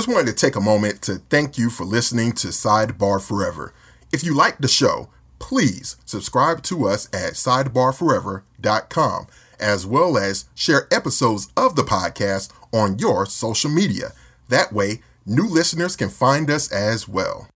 [0.00, 3.74] Just wanted to take a moment to thank you for listening to Sidebar Forever.
[4.10, 9.26] If you like the show, please subscribe to us at sidebarforever.com,
[9.60, 14.12] as well as share episodes of the podcast on your social media.
[14.48, 17.50] That way, new listeners can find us as well.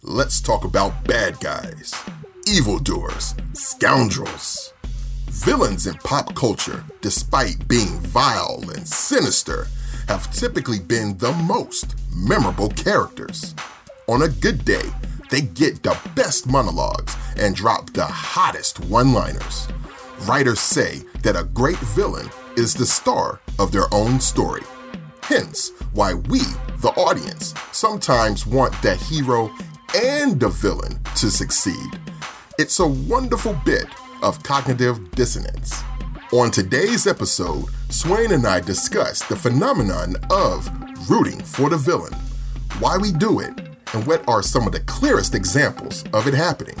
[0.00, 1.94] Let's talk about bad guys,
[2.46, 4.72] evildoers, scoundrels.
[5.28, 9.66] Villains in pop culture, despite being vile and sinister,
[10.08, 13.54] have typically been the most memorable characters.
[14.08, 14.90] On a good day,
[15.30, 19.68] they get the best monologues and drop the hottest one liners.
[20.22, 24.62] Writers say that a great villain is the star of their own story.
[25.22, 26.40] Hence, why we,
[26.78, 29.50] the audience, sometimes want the hero
[29.94, 31.98] and the villain to succeed.
[32.58, 33.86] It's a wonderful bit
[34.22, 35.82] of cognitive dissonance.
[36.32, 40.66] On today's episode, Swain and I discuss the phenomenon of
[41.10, 42.14] rooting for the villain,
[42.78, 43.52] why we do it,
[43.92, 46.74] and what are some of the clearest examples of it happening.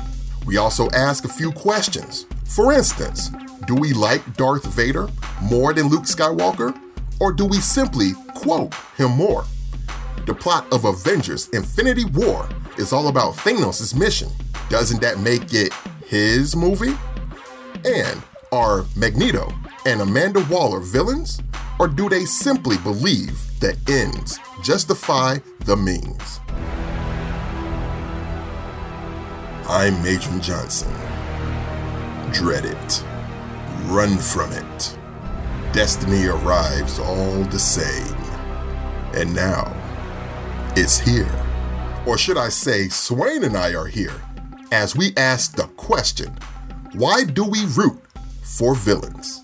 [0.46, 2.24] We also ask a few questions.
[2.46, 3.30] For instance,
[3.66, 5.06] do we like Darth Vader
[5.42, 6.74] more than Luke Skywalker?
[7.20, 9.44] Or do we simply quote him more?
[10.24, 14.30] The plot of Avengers Infinity War is all about Thanos' mission.
[14.70, 15.74] Doesn't that make it
[16.06, 16.96] his movie?
[17.84, 19.52] And are Magneto
[19.86, 21.40] and Amanda Waller villains?
[21.78, 26.40] Or do they simply believe that ends justify the means?
[29.68, 30.92] I'm Major Johnson.
[32.32, 33.04] Dread it.
[33.86, 34.98] Run from it.
[35.72, 38.16] Destiny arrives all the same.
[39.14, 39.72] And now,
[40.76, 41.30] it's here.
[42.06, 44.20] Or should I say, Swain and I are here
[44.72, 46.34] as we ask the question
[46.94, 48.00] why do we root
[48.42, 49.41] for villains?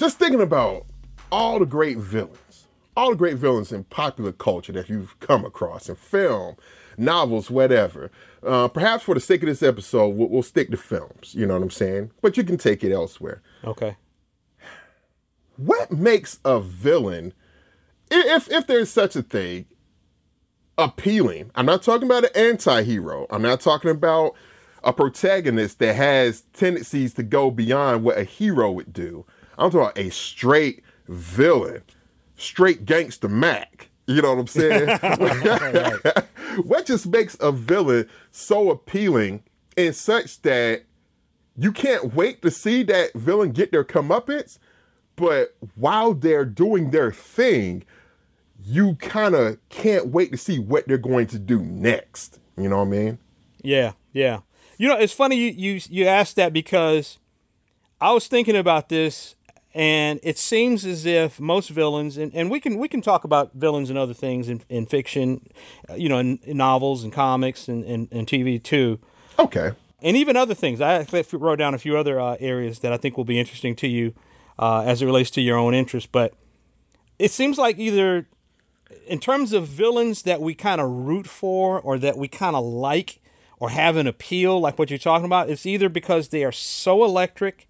[0.00, 0.86] Just thinking about
[1.30, 5.90] all the great villains, all the great villains in popular culture that you've come across
[5.90, 6.56] in film,
[6.96, 8.10] novels, whatever.
[8.42, 11.34] Uh, perhaps for the sake of this episode, we'll, we'll stick to films.
[11.34, 12.12] You know what I'm saying?
[12.22, 13.42] But you can take it elsewhere.
[13.62, 13.98] Okay.
[15.58, 17.34] What makes a villain,
[18.10, 19.66] if if there's such a thing,
[20.78, 21.50] appealing?
[21.54, 23.26] I'm not talking about an anti-hero.
[23.28, 24.34] I'm not talking about
[24.82, 29.26] a protagonist that has tendencies to go beyond what a hero would do.
[29.60, 31.82] I'm talking about a straight villain,
[32.36, 33.90] straight gangster Mac.
[34.06, 34.98] You know what I'm saying?
[36.64, 39.42] what just makes a villain so appealing
[39.76, 40.82] and such that
[41.56, 44.58] you can't wait to see that villain get their comeuppance,
[45.16, 47.84] but while they're doing their thing,
[48.64, 52.40] you kind of can't wait to see what they're going to do next.
[52.56, 53.18] You know what I mean?
[53.62, 54.40] Yeah, yeah.
[54.78, 57.18] You know, it's funny you you you asked that because
[58.00, 59.34] I was thinking about this
[59.72, 63.52] and it seems as if most villains and, and we can we can talk about
[63.54, 65.46] villains and other things in, in fiction
[65.88, 68.98] uh, you know in, in, novels and comics and, and, and tv too.
[69.38, 69.72] Okay.
[70.02, 70.80] And even other things.
[70.80, 73.88] I wrote down a few other uh, areas that i think will be interesting to
[73.88, 74.14] you
[74.58, 76.12] uh, as it relates to your own interest.
[76.12, 76.34] But
[77.18, 78.26] it seems like either
[79.06, 82.64] in terms of villains that we kind of root for or that we kind of
[82.64, 83.20] like
[83.58, 87.04] or have an appeal like what you're talking about it's either because they are so
[87.04, 87.68] electric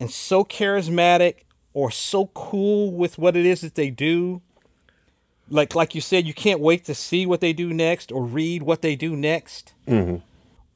[0.00, 4.40] and so charismatic or so cool with what it is that they do
[5.48, 8.62] like like you said you can't wait to see what they do next or read
[8.62, 10.16] what they do next mm-hmm.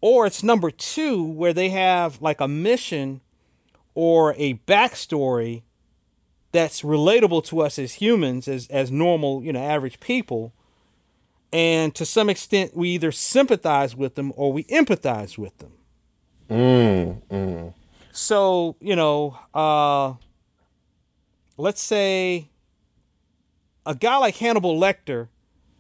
[0.01, 3.21] or it's number two where they have like a mission
[3.95, 5.63] or a backstory
[6.53, 10.53] that's relatable to us as humans as as normal you know average people
[11.53, 15.73] and to some extent we either sympathize with them or we empathize with them
[16.49, 17.75] mm, mm.
[18.13, 20.15] So, you know, uh,
[21.57, 22.49] let's say
[23.87, 25.29] a guy like Hannibal Lecter,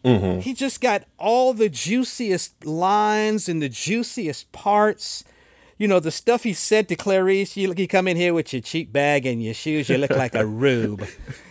[0.05, 0.41] mm-hmm.
[0.41, 5.25] he just got all the juiciest lines and the juiciest parts.
[5.79, 8.63] You know, the stuff he said to Clarice, you, you come in here with your
[8.63, 11.07] cheap bag and your shoes, you look like a rube.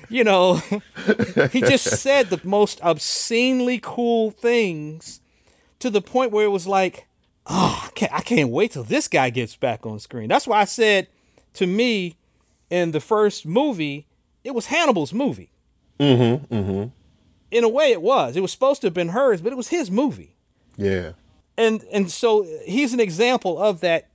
[0.08, 0.56] You know,
[1.52, 5.22] he just said the most obscenely cool things
[5.80, 7.08] to the point where it was like,
[7.50, 10.30] oh, I can't, I can't wait till this guy gets back on screen.
[10.30, 11.08] That's why I said
[11.54, 12.16] to me
[12.70, 14.08] in the first movie,
[14.44, 15.52] it was Hannibal's movie.
[16.00, 16.54] Mm-hmm.
[16.54, 16.90] Mm-hmm.
[17.52, 18.36] In a way, it was.
[18.36, 20.36] It was supposed to have been hers, but it was his movie.
[20.78, 21.14] Yeah.
[21.58, 24.10] And and so he's an example of that.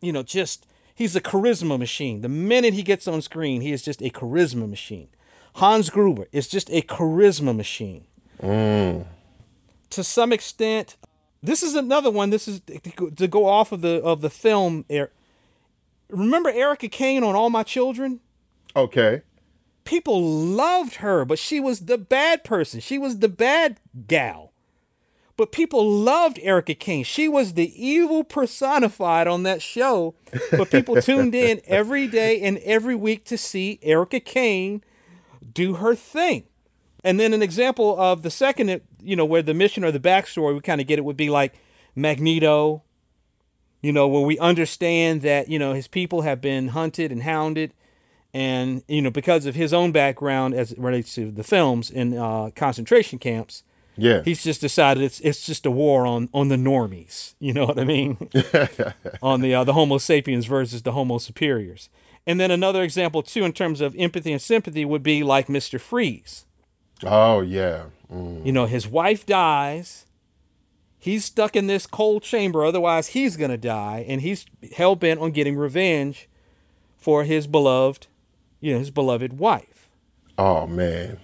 [0.00, 2.22] You know, just he's a charisma machine.
[2.22, 5.08] The minute he gets on screen, he is just a charisma machine.
[5.56, 8.06] Hans Gruber is just a charisma machine.
[8.42, 9.04] Mm.
[9.90, 10.96] To some extent,
[11.42, 12.30] this is another one.
[12.30, 12.60] This is
[13.16, 14.84] to go off of the of the film.
[16.08, 18.20] Remember Erica Kane on All My Children?
[18.76, 19.22] Okay.
[19.84, 22.80] people loved her, but she was the bad person.
[22.80, 24.52] She was the bad gal.
[25.36, 27.02] But people loved Erica Kane.
[27.02, 30.14] She was the evil personified on that show.
[30.50, 34.84] But people tuned in every day and every week to see Erica Kane
[35.54, 36.44] do her thing.
[37.04, 40.54] And then an example of the second, you know, where the mission or the backstory
[40.54, 41.54] we kind of get it would be like
[41.94, 42.82] Magneto,
[43.82, 47.72] you know, where we understand that, you know, his people have been hunted and hounded.
[48.32, 52.16] And, you know, because of his own background as it relates to the films in
[52.16, 53.64] uh, concentration camps,
[53.96, 54.22] Yeah.
[54.24, 57.34] he's just decided it's it's just a war on on the normies.
[57.40, 58.18] You know what I mean?
[59.22, 61.88] on the uh, the Homo sapiens versus the Homo superiors.
[62.26, 65.78] And then another example too, in terms of empathy and sympathy, would be like Mister
[65.80, 66.44] Freeze.
[67.04, 67.84] Oh yeah.
[68.12, 68.44] Mm.
[68.44, 70.06] You know, his wife dies.
[70.98, 75.30] He's stuck in this cold chamber, otherwise he's gonna die, and he's hell bent on
[75.30, 76.28] getting revenge
[76.96, 78.06] for his beloved,
[78.60, 79.88] you know, his beloved wife.
[80.36, 81.18] Oh man.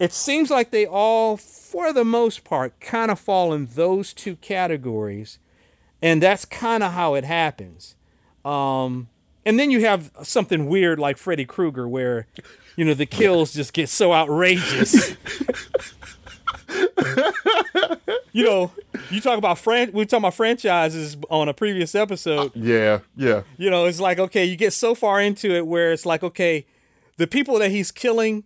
[0.00, 4.36] It seems like they all, for the most part, kind of fall in those two
[4.36, 5.38] categories,
[6.00, 7.96] and that's kind of how it happens.
[8.42, 9.08] Um,
[9.44, 12.26] and then you have something weird like Freddy Krueger, where
[12.76, 15.16] you know the kills just get so outrageous.
[18.32, 18.72] you know,
[19.10, 22.48] you talk about fran- we talk about franchises on a previous episode.
[22.48, 22.98] Uh, yeah.
[23.16, 23.42] Yeah.
[23.56, 26.66] You know, it's like okay, you get so far into it where it's like okay,
[27.16, 28.44] the people that he's killing,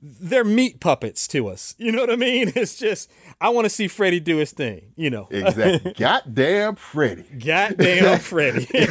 [0.00, 1.74] they're meat puppets to us.
[1.78, 2.52] You know what I mean?
[2.56, 3.10] It's just
[3.42, 4.92] I want to see Freddy do his thing.
[4.96, 5.92] You know, Exactly.
[5.98, 7.24] Goddamn Freddy.
[7.44, 8.66] goddamn Freddy.
[8.72, 8.86] you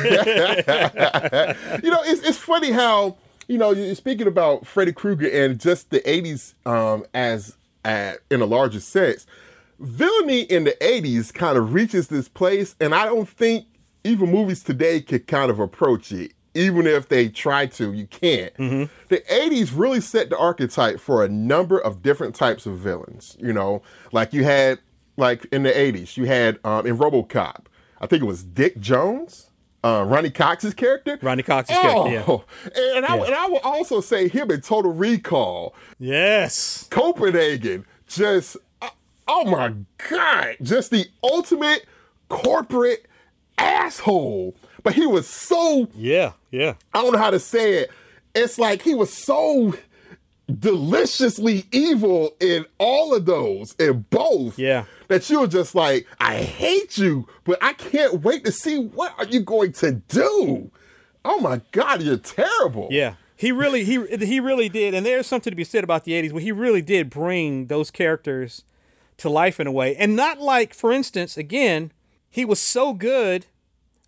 [1.89, 3.17] know, it's, it's funny how
[3.47, 7.55] you know you're speaking about Freddy Krueger and just the '80s um, as
[7.85, 9.25] uh, in a larger sense.
[9.79, 13.65] Villainy in the '80s kind of reaches this place, and I don't think
[14.03, 16.33] even movies today could kind of approach it.
[16.53, 18.53] Even if they try to, you can't.
[18.57, 23.37] The '80s really set the archetype for a number of different types of villains.
[23.39, 23.81] You know,
[24.11, 24.79] like you had,
[25.17, 27.65] like in the '80s, you had um, in RoboCop.
[28.01, 29.51] I think it was Dick Jones
[29.83, 31.17] uh, Ronny Cox's character.
[31.21, 32.23] Ronny Cox's character, yeah.
[32.27, 32.43] Oh,
[32.95, 33.23] and I Yeah.
[33.25, 36.87] and I will also say him in Total Recall, yes.
[36.91, 38.89] Cohaagen, just uh,
[39.27, 39.73] oh my
[40.09, 41.85] god, just the ultimate
[42.29, 43.07] corporate
[43.61, 44.55] asshole.
[44.83, 46.33] But he was so Yeah.
[46.49, 46.73] Yeah.
[46.93, 47.91] I don't know how to say it.
[48.33, 49.75] It's like he was so
[50.59, 54.57] deliciously evil in all of those, in both.
[54.57, 54.85] Yeah.
[55.07, 59.13] That you were just like, I hate you, but I can't wait to see what
[59.17, 60.71] are you going to do.
[61.23, 62.87] Oh my God, you're terrible.
[62.91, 63.15] Yeah.
[63.35, 66.31] He really he he really did, and there's something to be said about the '80s
[66.31, 68.63] where he really did bring those characters
[69.17, 71.91] to life in a way, and not like, for instance, again,
[72.29, 73.47] he was so good,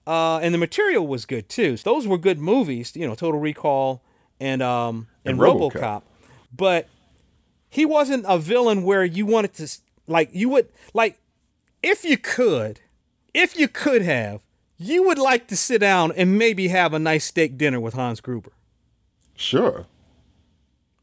[0.08, 1.78] uh, and the material was good too.
[1.78, 4.02] So those were good movies, you know, Total Recall
[4.40, 5.72] and um and, And RoboCop.
[5.74, 6.02] RoboCop.
[6.56, 6.90] but
[7.70, 9.68] he wasn't a villain where you wanted to
[10.08, 11.20] like you would like
[11.82, 12.80] if you could,
[13.34, 14.42] if you could have,
[14.78, 18.22] you would like to sit down and maybe have a nice steak dinner with Hans
[18.22, 18.52] Gruber
[19.36, 19.86] Sure.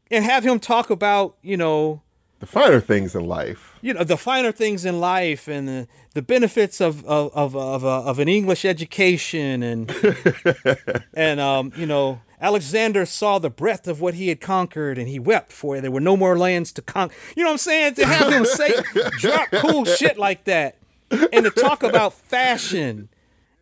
[0.09, 2.01] and have him talk about you know
[2.41, 3.77] The finer things in life.
[3.81, 7.85] you know the finer things in life and the, the benefits of of of of,
[7.85, 9.93] uh, of an English education and
[11.13, 15.19] and um you know Alexander saw the breadth of what he had conquered and he
[15.19, 15.81] wept for it.
[15.81, 17.15] there were no more lands to conquer.
[17.35, 17.93] You know what I'm saying?
[17.95, 18.73] To have him say
[19.19, 20.77] drop cool shit like that
[21.31, 23.09] and to talk about fashion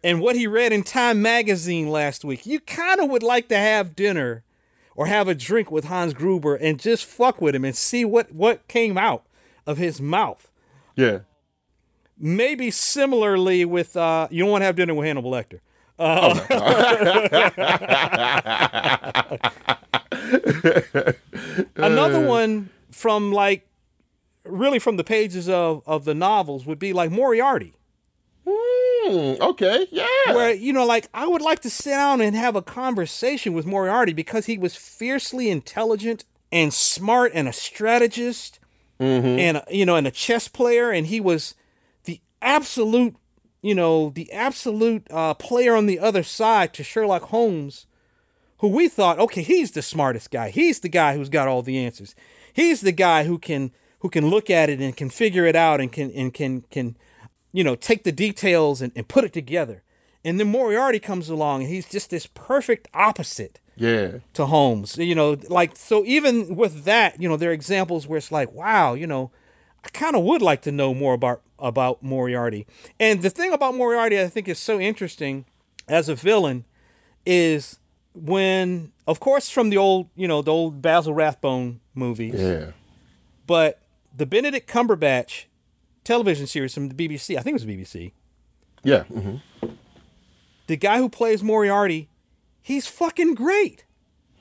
[0.02, 2.46] and what he read in Time magazine last week.
[2.46, 4.44] You kind of would like to have dinner
[5.00, 8.34] or have a drink with Hans Gruber and just fuck with him and see what
[8.34, 9.26] what came out
[9.66, 10.52] of his mouth.
[10.94, 11.20] Yeah.
[12.18, 15.62] Maybe similarly with uh you don't want to have dinner with Hannibal Lecter.
[15.98, 16.38] Uh,
[21.78, 23.70] another one from like
[24.44, 27.74] really from the pages of of the novels would be like Moriarty.
[29.02, 29.88] Hmm, okay.
[29.92, 30.06] Yeah.
[30.34, 33.66] where you know like i would like to sit down and have a conversation with
[33.66, 38.60] moriarty because he was fiercely intelligent and smart and a strategist
[39.00, 41.56] and you know and a chess player and he was
[42.04, 43.16] the absolute
[43.62, 47.86] you know the absolute uh, player on the other side to sherlock holmes
[48.58, 51.78] who we thought okay he's the smartest guy he's the guy who's got all the
[51.78, 52.14] answers
[52.54, 55.80] he's the guy who can who can look at it and can figure it out
[55.80, 56.98] and can and can can
[57.52, 59.84] you know, take the details and, and put it together.
[60.24, 64.18] And then Moriarty comes along and he's just this perfect opposite yeah.
[64.34, 64.98] to Holmes.
[64.98, 68.52] You know, like so even with that, you know, there are examples where it's like,
[68.52, 69.32] wow, you know,
[69.84, 72.68] I kind of would like to know more about about Moriarty.
[73.00, 75.46] And the thing about Moriarty I think is so interesting
[75.88, 76.66] as a villain
[77.26, 77.80] is
[78.14, 82.72] when, of course, from the old, you know, the old Basil Rathbone movies, Yeah.
[83.48, 83.82] but
[84.16, 85.46] the Benedict Cumberbatch
[86.10, 88.12] television series from the BBC, I think it was BBC,
[88.84, 89.04] Yeah.
[89.04, 89.36] hmm
[90.68, 92.10] the guy who plays Moriarty,
[92.62, 93.86] he's fucking great.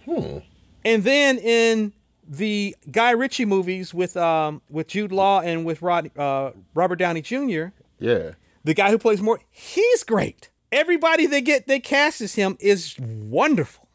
[0.05, 0.39] Hmm.
[0.85, 1.93] And then in
[2.29, 7.23] the Guy Ritchie movies with um with Jude Law and with Rod, uh, Robert Downey
[7.23, 7.67] Jr.,
[7.99, 8.33] Yeah.
[8.65, 10.51] the guy who plays more, he's great.
[10.71, 13.89] Everybody they get they cast as him is wonderful,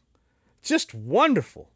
[0.63, 1.69] just wonderful.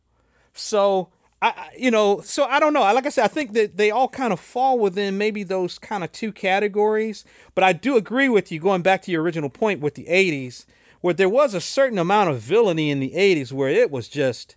[0.54, 1.10] So
[1.41, 2.82] I, I- you know, so I don't know.
[2.82, 6.03] Like I said, I think that they all kind of fall within maybe those kind
[6.03, 7.24] of two categories.
[7.56, 10.65] But I do agree with you going back to your original point with the '80s,
[11.01, 14.56] where there was a certain amount of villainy in the '80s where it was just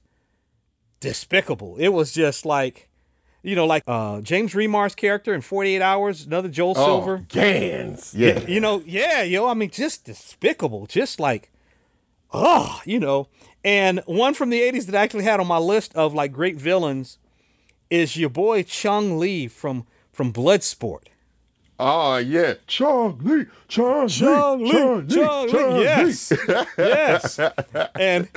[1.01, 1.77] despicable.
[1.79, 2.87] It was just like.
[3.43, 7.25] You know, like uh, James Remar's character in 48 Hours, another Joel Oh, Silver.
[7.27, 8.13] Ganz.
[8.15, 8.39] Yeah.
[8.41, 11.50] You know, yeah, yo, I mean, just despicable, just like,
[12.33, 13.29] oh, you know.
[13.65, 16.57] And one from the 80s that I actually had on my list of like great
[16.57, 17.19] villains
[17.91, 21.05] is your boy Chung Lee from from Bloodsport.
[21.79, 22.55] Oh yeah.
[22.67, 23.47] Chong Lee.
[23.69, 24.09] Chong Lee.
[24.09, 25.53] Chung Lee, Chong Lee.
[25.53, 26.33] Chung Lee, yes,
[26.77, 27.41] yes.
[27.99, 28.29] And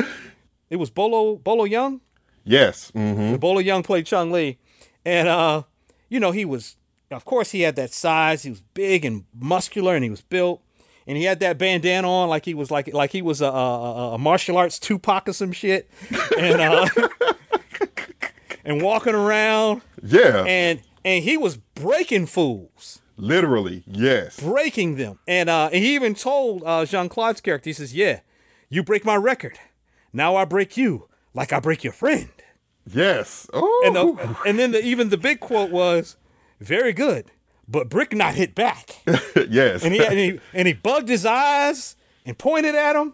[0.70, 2.00] it was Bolo Bolo Yeung.
[2.46, 2.90] Yes.
[2.92, 4.58] hmm Bolo Yeung played Chung Lee,
[5.06, 5.64] and uh,
[6.10, 6.76] you know he was,
[7.12, 8.44] of course, he had that size.
[8.44, 10.62] He was big and muscular, and he was built,
[11.08, 14.14] and he had that bandana on like he was like like he was a, a,
[14.14, 15.90] a martial arts Tupac or some shit,
[16.38, 16.88] and uh,
[18.66, 20.44] and walking around, Yeah.
[20.48, 23.84] and and he was breaking fools, Literally.
[23.86, 24.40] Yes.
[24.40, 28.22] breaking them, and uh, and he even told uh, Jean Claude's character, he says, "Yeah,
[28.70, 29.60] you break my record,
[30.14, 32.30] now I break you like I break your friend."
[32.86, 33.50] Yes.
[33.54, 33.84] Oh.
[33.86, 36.18] And the, and then the, even the big quote was,
[36.60, 37.26] "Very good,
[37.68, 39.02] but Brick not hit back."
[39.50, 39.84] yes.
[39.84, 43.14] And he, and he and he bugged his eyes and pointed at him,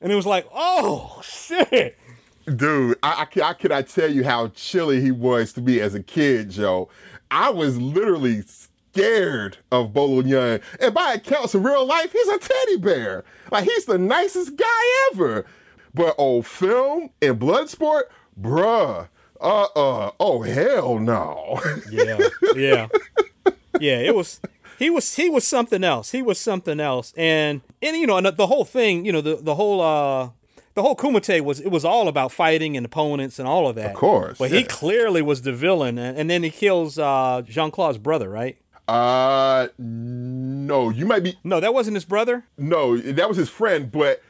[0.00, 1.98] and it was like, "Oh shit!"
[2.44, 6.02] Dude, I, I, I cannot tell you how chilly he was to me as a
[6.02, 6.88] kid, Joe.
[7.30, 10.60] I was literally scared of Bolo Yeung.
[10.80, 13.24] And by accounts in real life, he's a teddy bear.
[13.50, 15.46] Like, he's the nicest guy ever.
[15.94, 18.04] But on film and Bloodsport,
[18.40, 19.08] bruh,
[19.40, 21.60] uh-uh, oh, hell no.
[21.90, 22.18] Yeah,
[22.54, 22.88] yeah,
[23.80, 23.98] yeah.
[23.98, 24.40] It was
[24.78, 26.10] he was he was something else.
[26.12, 29.36] He was something else, and and you know, and the whole thing, you know, the
[29.36, 30.30] the whole uh
[30.74, 33.90] the whole Kumite was it was all about fighting and opponents and all of that.
[33.90, 37.70] Of course, but he clearly was the villain, and, and then he kills uh Jean
[37.70, 38.56] Claude's brother, right?
[38.88, 42.44] uh, no, you might be, No, that wasn't his brother.
[42.58, 44.20] no, that was his friend, but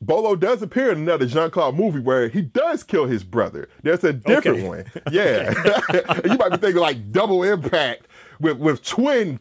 [0.00, 3.68] Bolo does appear in another Jean Claude movie where he does kill his brother.
[3.84, 4.68] There's a different Okay.
[4.68, 4.84] one.
[5.12, 5.52] Yeah.
[6.24, 8.06] you might be thinking like double impact
[8.42, 9.38] with, with twin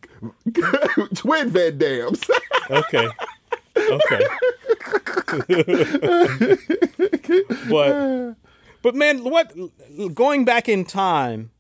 [1.16, 2.22] twin Van Dammes.
[2.70, 3.08] Okay.
[3.76, 4.26] Okay.
[7.70, 8.36] but
[8.82, 9.54] but man, what
[10.14, 11.52] going back in time,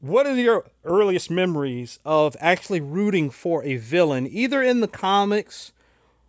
[0.00, 5.72] what are your earliest memories of actually rooting for a villain, either in the comics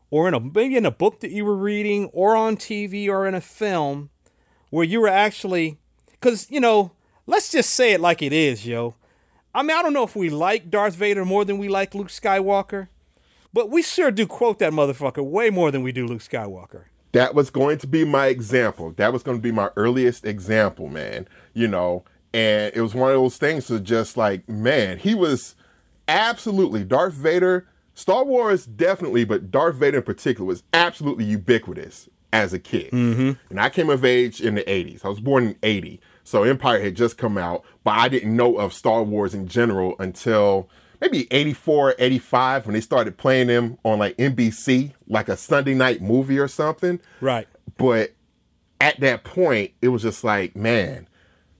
[0.09, 3.27] or in a maybe in a book that you were reading or on TV or
[3.27, 4.09] in a film
[4.69, 5.77] where you were actually
[6.19, 6.91] cuz you know,
[7.27, 8.95] let's just say it like it is, yo.
[9.55, 12.09] I mean, I don't know if we like Darth Vader more than we like Luke
[12.09, 12.89] Skywalker,
[13.53, 16.83] but we sure do quote that motherfucker way more than we do Luke Skywalker.
[17.15, 18.91] that was going to be my example.
[18.97, 21.29] That was going to be my earliest example, man.
[21.53, 25.55] You know, and it was one of those things to just like, man, he was
[26.09, 27.67] absolutely Darth Vader.
[27.93, 32.91] Star Wars definitely, but Darth Vader in particular was absolutely ubiquitous as a kid.
[32.91, 33.31] Mm-hmm.
[33.49, 35.05] And I came of age in the 80s.
[35.05, 36.01] I was born in 80.
[36.25, 39.95] So Empire had just come out, but I didn't know of Star Wars in general
[39.99, 40.67] until
[40.99, 46.01] maybe 84, 85 when they started playing them on like NBC, like a Sunday night
[46.01, 46.99] movie or something.
[47.21, 47.47] Right.
[47.77, 48.15] But
[48.81, 51.07] at that point, it was just like, man,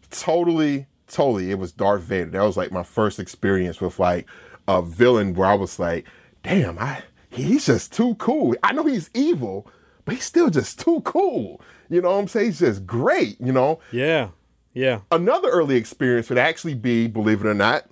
[0.10, 2.31] totally, totally, it was Darth Vader.
[2.31, 4.27] That was like my first experience with like
[4.67, 6.07] a villain where I was like,
[6.41, 8.55] damn, I he's just too cool.
[8.63, 9.67] I know he's evil,
[10.05, 11.62] but he's still just too cool.
[11.88, 12.48] You know what I'm saying?
[12.48, 13.79] He's just great, you know?
[13.91, 14.29] Yeah.
[14.75, 15.00] Yeah.
[15.12, 17.86] Another early experience would actually be, believe it or not,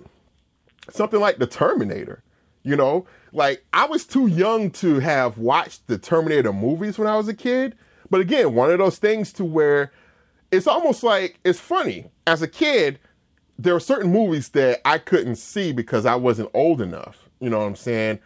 [0.90, 2.22] something like the Terminator.
[2.62, 7.16] You know, like I was too young to have watched the Terminator movies when I
[7.16, 7.74] was a kid.
[8.08, 9.92] But again, one of those things to where
[10.50, 12.06] it's almost like it's funny.
[12.26, 13.00] As a kid,
[13.58, 17.28] there were certain movies that I couldn't see because I wasn't old enough.
[17.40, 18.20] You know what I'm saying?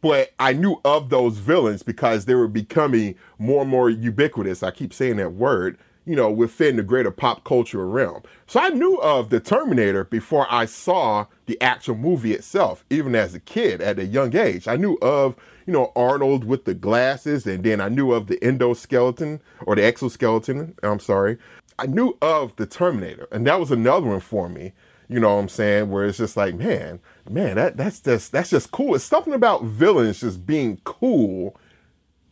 [0.00, 4.62] But I knew of those villains because they were becoming more and more ubiquitous.
[4.62, 8.22] I keep saying that word, you know, within the greater pop culture realm.
[8.46, 13.34] So I knew of the Terminator before I saw the actual movie itself, even as
[13.34, 14.66] a kid at a young age.
[14.66, 18.36] I knew of, you know, Arnold with the glasses, and then I knew of the
[18.38, 20.74] endoskeleton or the exoskeleton.
[20.82, 21.38] I'm sorry.
[21.78, 24.72] I knew of the Terminator, and that was another one for me.
[25.08, 25.90] You know what I'm saying?
[25.90, 28.94] Where it's just like, man, man, that that's just that's just cool.
[28.94, 31.56] It's something about villains just being cool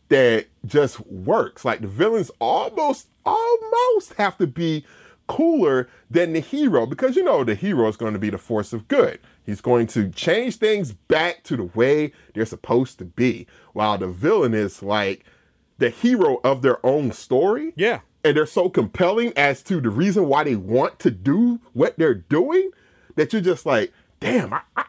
[0.09, 1.63] that just works.
[1.63, 4.85] Like the villains almost almost have to be
[5.27, 8.73] cooler than the hero because you know the hero is going to be the force
[8.73, 9.19] of good.
[9.45, 13.47] He's going to change things back to the way they're supposed to be.
[13.73, 15.25] While the villain is like
[15.81, 17.73] the hero of their own story.
[17.75, 18.01] Yeah.
[18.23, 22.13] And they're so compelling as to the reason why they want to do what they're
[22.13, 22.69] doing
[23.15, 24.85] that you're just like, damn, I, I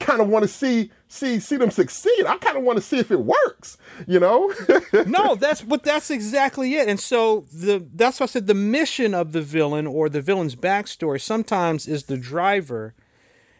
[0.00, 2.26] kind of want to see see see them succeed.
[2.26, 4.52] I kind of want to see if it works, you know?
[5.06, 6.88] no, that's but that's exactly it.
[6.88, 10.56] And so the that's why I said the mission of the villain or the villain's
[10.56, 12.94] backstory sometimes is the driver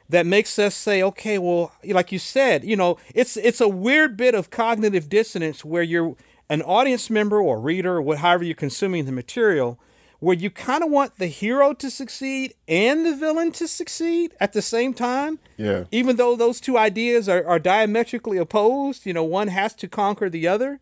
[0.09, 4.17] that makes us say, okay, well, like you said, you know, it's it's a weird
[4.17, 6.17] bit of cognitive dissonance where you're
[6.51, 9.79] an audience member or reader, or however you're consuming the material
[10.21, 14.53] where you kind of want the hero to succeed and the villain to succeed at
[14.53, 15.39] the same time.
[15.57, 15.85] Yeah.
[15.91, 20.31] Even though those two ideas are, are diametrically opposed, you know, one has to conquer
[20.31, 20.81] the other.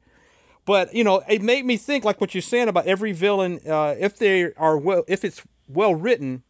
[0.64, 3.60] But you know, it made me think like what you're saying about every villain.
[3.68, 6.44] Uh, if they are well, if it's well written,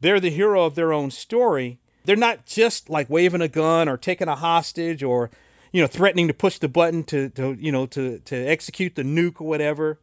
[0.00, 1.80] they're the hero of their own story.
[2.04, 5.30] They're not just like waving a gun or taking a hostage or
[5.72, 9.02] you know threatening to push the button to, to you know to to execute the
[9.02, 9.98] nuke or whatever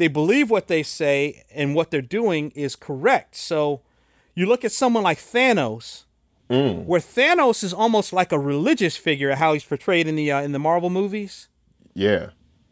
[0.00, 3.36] they believe what they say and what they're doing is correct.
[3.36, 3.82] So
[4.34, 6.04] you look at someone like Thanos,
[6.48, 6.86] mm.
[6.86, 10.52] where Thanos is almost like a religious figure, how he's portrayed in the uh, in
[10.52, 11.48] the Marvel movies.
[11.92, 12.30] Yeah,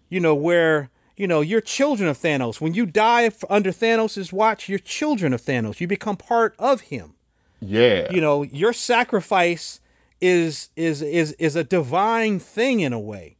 [0.08, 2.62] you know where you know you're children of Thanos.
[2.62, 5.80] When you die under Thanos's watch, you're children of Thanos.
[5.80, 7.12] You become part of him.
[7.61, 9.80] Yeah, you know your sacrifice
[10.18, 13.37] is is is is a divine thing in a way,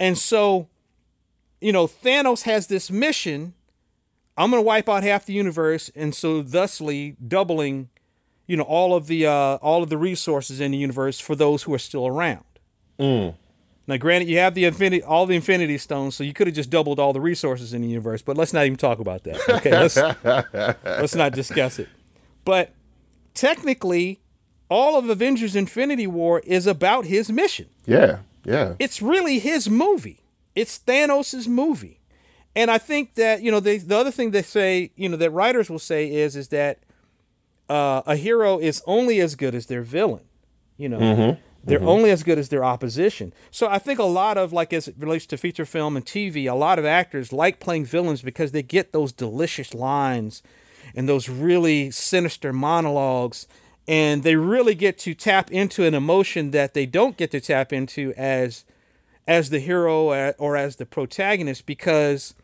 [0.00, 0.66] and so
[1.60, 3.54] you know, Thanos has this mission.
[4.36, 7.88] I'm going to wipe out half the universe, and so thusly doubling,
[8.46, 11.64] you know, all of the uh, all of the resources in the universe for those
[11.64, 12.44] who are still around.
[12.98, 13.34] Mm.
[13.88, 16.68] Now, granted, you have the infinity, all the Infinity Stones, so you could have just
[16.68, 18.20] doubled all the resources in the universe.
[18.20, 19.48] But let's not even talk about that.
[19.48, 19.96] Okay, let's
[20.84, 21.88] let's not discuss it.
[22.44, 22.72] But
[23.34, 24.20] technically,
[24.68, 27.66] all of Avengers: Infinity War is about his mission.
[27.86, 28.74] Yeah, yeah.
[28.78, 30.20] It's really his movie.
[30.58, 32.00] It's Thanos' movie.
[32.56, 35.30] And I think that, you know, they, the other thing they say, you know, that
[35.30, 36.80] writers will say is, is that
[37.68, 40.24] uh, a hero is only as good as their villain.
[40.76, 41.40] You know, mm-hmm.
[41.62, 41.88] they're mm-hmm.
[41.88, 43.32] only as good as their opposition.
[43.52, 46.50] So I think a lot of, like, as it relates to feature film and TV,
[46.50, 50.42] a lot of actors like playing villains because they get those delicious lines
[50.96, 53.46] and those really sinister monologues.
[53.86, 57.72] And they really get to tap into an emotion that they don't get to tap
[57.72, 58.64] into as
[59.28, 62.34] as the hero or as the protagonist because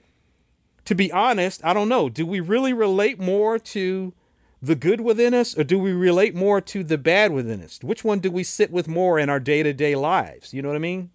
[0.85, 2.11] to be honest, I don't know.
[2.11, 4.13] Do we really relate more to
[4.61, 7.81] the good within us or do we relate more to the bad within us?
[7.83, 10.53] Which one do we sit with more in our day-to-day lives?
[10.53, 11.11] You know what I mean?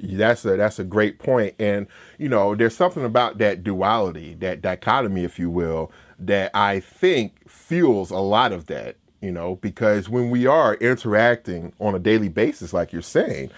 [0.00, 1.20] That's a that's a great.
[1.58, 1.86] And
[2.18, 7.48] you know, there's something about that duality, that dichotomy, if you will, that I think
[7.48, 12.28] fuels a lot of that, you know, because when we are interacting on a daily
[12.28, 13.50] basis, like you're saying,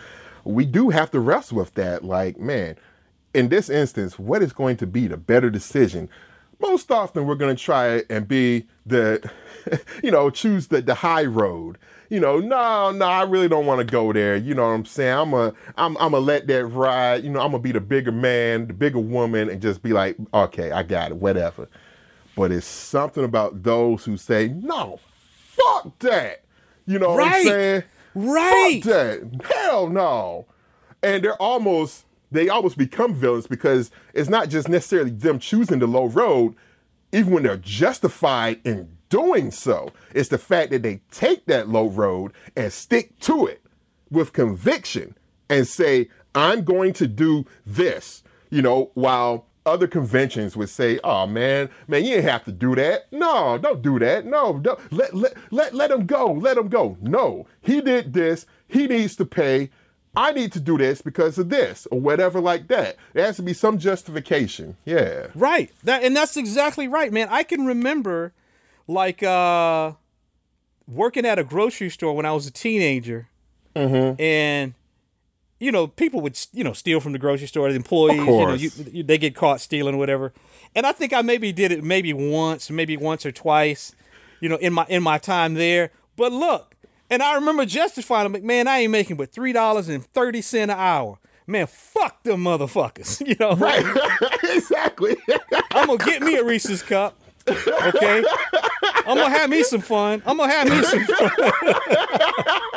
[0.47, 2.05] we do have to wrestle with that.
[2.05, 2.77] Like, man,
[3.35, 6.09] in this instance, what is going to be the better decision?
[6.61, 9.31] Most often, we're going to try and be the,
[10.03, 11.79] you know, choose the, the high road.
[12.09, 14.37] You know, no, no, I really don't want to go there.
[14.37, 15.13] You know what I'm saying?
[15.13, 17.25] I'm a, I'm, I'm gonna let that ride.
[17.25, 20.17] You know, I'm gonna be the bigger man, the bigger woman, and just be like,
[20.33, 21.69] okay, I got it, whatever.
[22.37, 25.01] But it's something about those who say, no,
[25.57, 26.45] fuck that.
[26.87, 27.27] You know right.
[27.27, 27.83] what I'm saying?
[28.17, 28.83] Right.
[28.83, 29.47] Fuck that.
[29.53, 30.47] Hell no.
[31.03, 35.87] And they're almost they almost become villains because it's not just necessarily them choosing the
[35.87, 36.57] low road,
[37.13, 39.93] even when they're justified in doing so.
[40.15, 43.63] It's the fact that they take that low road and stick to it
[44.11, 45.17] with conviction
[45.49, 51.27] and say, I'm going to do this, you know, while other conventions would say, "Oh
[51.27, 53.13] man, man, you didn't have to do that.
[53.13, 54.25] No, don't do that.
[54.25, 54.81] No, don't.
[54.93, 56.33] let let let let him go.
[56.33, 56.97] Let him go.
[57.01, 58.47] No, he did this.
[58.69, 59.71] He needs to pay.
[60.17, 62.97] I need to do this because of this or whatever like that.
[63.13, 64.77] There has to be some justification.
[64.87, 65.27] Yeah.
[65.35, 65.71] Right.
[65.85, 67.29] That and that's exactly right, man.
[67.31, 68.33] I can remember
[68.89, 69.93] like uh
[70.89, 73.29] working at a grocery store when I was a teenager.
[73.75, 74.21] Mm-hmm.
[74.21, 74.73] And
[75.59, 77.69] you know, people would you know steal from the grocery store.
[77.71, 80.33] The employees, you know, you, you, they get caught stealing whatever.
[80.75, 83.95] And I think I maybe did it maybe once, maybe once or twice,
[84.41, 85.91] you know, in my in my time there.
[86.17, 86.75] But look,
[87.11, 90.71] and I remember justifying, like, man, I ain't making but three dollars and thirty cent
[90.71, 91.19] an hour.
[91.47, 93.21] Man, fuck them motherfuckers.
[93.27, 93.85] You know, right?
[94.43, 95.17] exactly.
[95.73, 97.19] I'm gonna get me a Reese's cup.
[97.49, 98.25] Okay,
[99.07, 100.21] I'm gonna have me some fun.
[100.27, 101.31] I'm gonna have me some fun.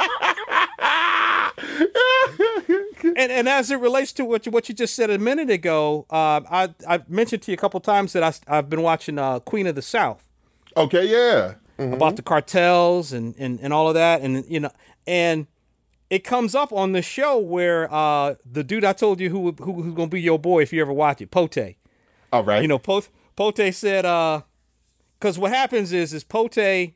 [3.19, 6.05] and and as it relates to what you, what you just said a minute ago,
[6.09, 9.39] uh, I I mentioned to you a couple times that I I've been watching uh,
[9.39, 10.25] Queen of the South.
[10.77, 11.55] Okay, yeah.
[11.77, 11.93] Mm-hmm.
[11.93, 14.71] About the cartels and, and and all of that, and you know,
[15.05, 15.47] and
[16.09, 19.83] it comes up on the show where uh, the dude I told you who, who
[19.83, 21.75] who's gonna be your boy if you ever watch it, Pote.
[22.31, 22.61] All right.
[22.61, 24.43] You know, Pote Pote said, uh,
[25.19, 26.93] because what happens is is Pote, the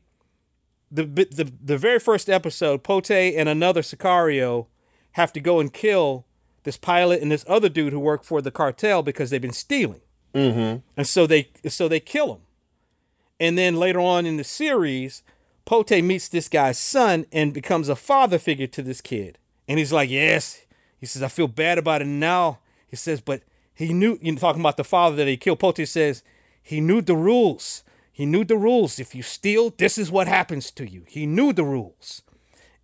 [0.92, 4.68] the the very first episode, Pote and another Sicario
[5.14, 6.26] have to go and kill
[6.64, 10.02] this pilot and this other dude who work for the cartel because they've been stealing.
[10.34, 10.80] Mm-hmm.
[10.98, 12.42] And so they so they kill him.
[13.40, 15.24] And then later on in the series,
[15.66, 19.38] Pote meets this guy's son and becomes a father figure to this kid.
[19.68, 20.66] And he's like, Yes.
[20.98, 22.60] He says, I feel bad about it now.
[22.88, 23.42] He says, but
[23.74, 25.60] he knew, you know, talking about the father that he killed.
[25.60, 26.24] Pote says,
[26.62, 27.84] he knew the rules.
[28.10, 29.00] He knew the rules.
[29.00, 31.04] If you steal, this is what happens to you.
[31.06, 32.22] He knew the rules.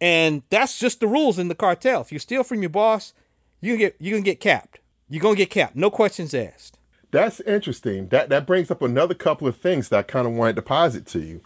[0.01, 2.01] And that's just the rules in the cartel.
[2.01, 3.13] If you steal from your boss,
[3.61, 4.79] you get you can get capped.
[5.09, 5.75] You're gonna get capped.
[5.75, 6.77] No questions asked.
[7.11, 8.07] That's interesting.
[8.09, 11.05] That that brings up another couple of things that I kind of wanted to posit
[11.07, 11.41] to you.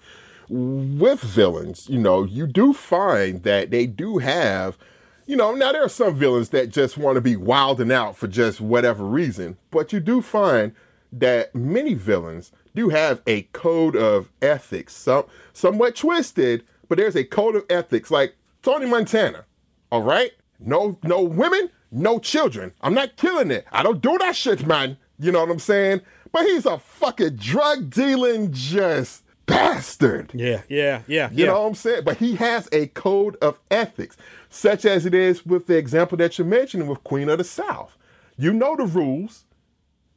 [0.49, 4.77] With villains, you know, you do find that they do have,
[5.25, 8.27] you know, now there are some villains that just want to be wilding out for
[8.27, 10.73] just whatever reason, but you do find
[11.13, 17.23] that many villains do have a code of ethics, some somewhat twisted, but there's a
[17.23, 18.11] code of ethics.
[18.11, 19.43] Like Tony Montana,
[19.91, 20.31] all right?
[20.57, 22.71] No, no women, no children.
[22.81, 23.65] I'm not killing it.
[23.73, 24.97] I don't do that shit, man.
[25.19, 26.01] You know what I'm saying?
[26.31, 30.31] But he's a fucking drug dealing just bastard.
[30.33, 31.29] Yeah, yeah, yeah.
[31.31, 31.45] You yeah.
[31.47, 32.03] know what I'm saying?
[32.05, 34.15] But he has a code of ethics,
[34.49, 37.97] such as it is with the example that you're mentioning with Queen of the South.
[38.37, 39.43] You know the rules.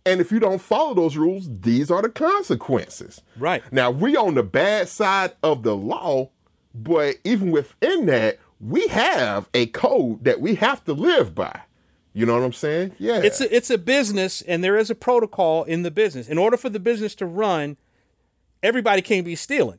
[0.07, 3.23] And if you don't follow those rules, these are the consequences.
[3.37, 3.61] Right.
[3.73, 6.31] Now, we on the bad side of the law,
[6.83, 11.62] but even within that, we have a code that we have to live by.
[12.12, 12.93] You know what I'm saying?
[12.99, 13.21] Yeah.
[13.23, 16.29] It's a, it's a business and there is a protocol in the business.
[16.29, 17.77] In order for the business to run,
[18.62, 19.79] everybody can't be stealing.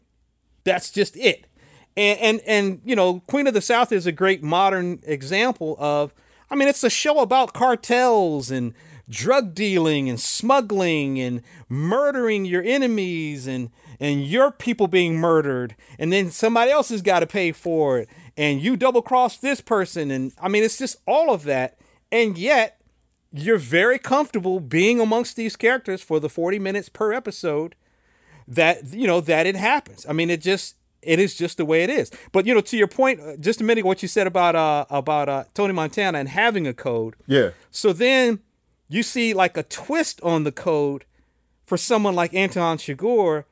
[0.64, 1.48] That's just it.
[1.96, 6.14] And and and you know, Queen of the South is a great modern example of
[6.52, 8.76] I mean, it's a show about cartels and
[9.10, 16.12] drug dealing and smuggling and murdering your enemies and and your people being murdered and
[16.14, 20.12] then somebody else has got to pay for it and you double cross this person
[20.12, 21.78] and I mean it's just all of that
[22.12, 22.80] and yet
[23.34, 27.76] you're very comfortable being amongst these characters for the 40 minutes per episode
[28.48, 30.06] that you know that it happens.
[30.08, 32.12] I mean it just it is just the way it is.
[32.32, 34.86] But you know to your point uh, just a minute what you said about uh
[34.90, 37.16] about uh tony montana and having a code.
[37.26, 37.52] Yeah.
[37.72, 38.40] so then
[38.90, 41.06] you see like a twist on the code
[41.66, 43.44] for someone like anton chigurh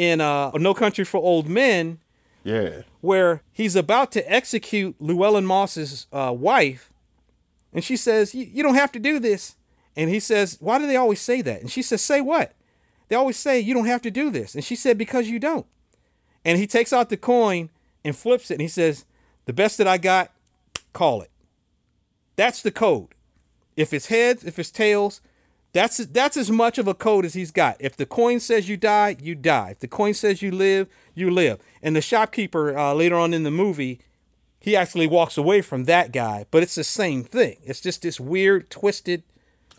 [0.00, 1.98] in uh no country for old men
[2.42, 2.82] Yeah.
[3.02, 6.90] where he's about to execute llewellyn moss's uh, wife
[7.74, 9.56] and she says "You- you don't have to do this.
[9.96, 11.60] And he says why do they always say that?
[11.60, 12.52] And she says say what?
[13.08, 14.54] They always say you don't have to do this.
[14.54, 15.66] And she said because you don't.
[16.44, 17.68] And he takes out the coin
[18.04, 19.04] and flips it and he says
[19.44, 20.30] the best that i got
[20.94, 21.30] call it.
[22.36, 23.08] That's the code.
[23.76, 25.20] If it's heads if it's tails
[25.72, 28.76] that's that's as much of a code as he's got if the coin says you
[28.76, 32.92] die you die if the coin says you live you live and the shopkeeper uh,
[32.94, 34.00] later on in the movie
[34.58, 38.18] he actually walks away from that guy but it's the same thing it's just this
[38.20, 39.22] weird twisted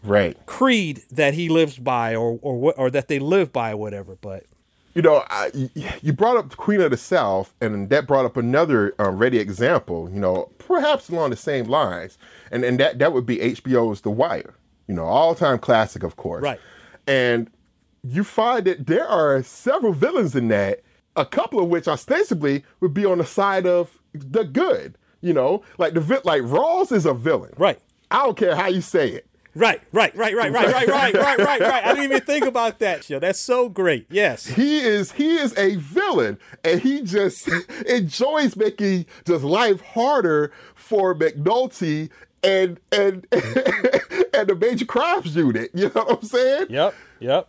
[0.04, 0.36] Right.
[0.48, 4.16] creed that he lives by or or what or that they live by or whatever
[4.20, 4.46] but
[4.96, 5.52] You know, I,
[6.02, 10.10] you brought up Queen of the South, and that brought up another uh, ready example.
[10.12, 12.18] You know, perhaps along the same lines,
[12.52, 14.54] and and that that would be HBO's The Wire.
[14.88, 16.44] You know, all time classic, of course.
[16.44, 16.60] Right.
[17.08, 17.50] And
[18.04, 20.82] you find that there are several villains in that,
[21.15, 24.98] a couple of which ostensibly would be on the side of the good.
[25.22, 27.54] You know, like the vi- like Rawls is a villain.
[27.58, 29.28] right I don't care how you say it.
[29.56, 32.80] right right right right right right right right right right i didn't even think about
[32.80, 37.50] that yo that's so great yes he is he is a villain and he just
[37.86, 42.10] enjoys making just life harder for McNulty
[42.44, 43.28] and and
[44.34, 45.72] and the major crimes unit.
[45.74, 46.67] You know what I'm saying?
[46.70, 47.48] yep yep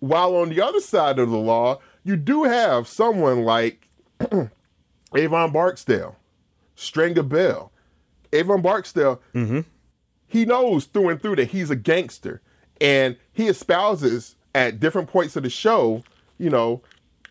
[0.00, 3.88] While on the other side of the law, you do have someone like
[5.14, 6.16] Avon Barksdale,
[6.74, 7.72] Stringer Bell,
[8.32, 9.60] Avon Barksdale, mm-hmm.
[10.26, 12.42] he knows through and through that he's a gangster,
[12.80, 16.02] and he espouses at different points of the show,
[16.38, 16.82] you know,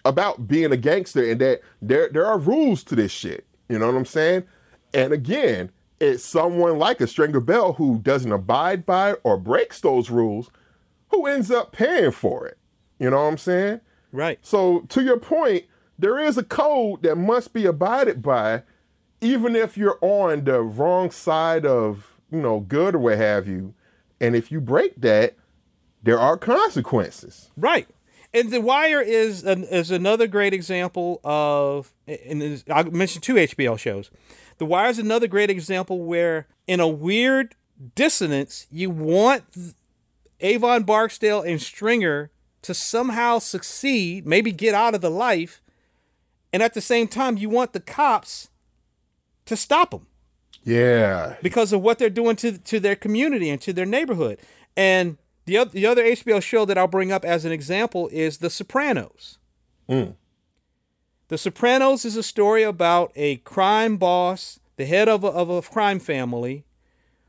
[0.06, 3.46] about being a gangster and that there there are rules to this shit.
[3.70, 4.44] You know what I'm saying?
[4.94, 10.10] And again, it's someone like a Stringer Bell who doesn't abide by or breaks those
[10.10, 10.50] rules,
[11.10, 12.58] who ends up paying for it.
[13.00, 13.82] You know what I'm saying?
[14.12, 14.40] Right.
[14.42, 15.66] So to your point,
[15.98, 18.64] there is a code that must be abided by,
[19.22, 23.74] even if you're on the wrong side of you know good or what have you.
[24.20, 25.36] And if you break that,
[26.04, 27.52] there are consequences.
[27.56, 27.88] Right.
[28.34, 33.78] And The Wire is an, is another great example of, and I mentioned two HBO
[33.80, 34.12] shows.
[34.58, 37.56] The Wire is another great example where, in a weird
[37.96, 39.44] dissonance, you want
[40.40, 42.32] Avon Barksdale and Stringer
[42.64, 45.62] to somehow succeed, maybe get out of the life,
[46.52, 48.50] and at the same time, you want the cops
[49.46, 50.08] to stop them
[50.64, 51.36] Yeah.
[51.42, 54.40] because of what they're doing to to their community and to their neighborhood.
[54.76, 58.40] And the other the other HBO show that I'll bring up as an example is
[58.40, 59.38] The Sopranos.
[59.88, 60.12] Hmm.
[61.28, 65.62] The Sopranos is a story about a crime boss, the head of a, of a
[65.62, 66.66] crime family,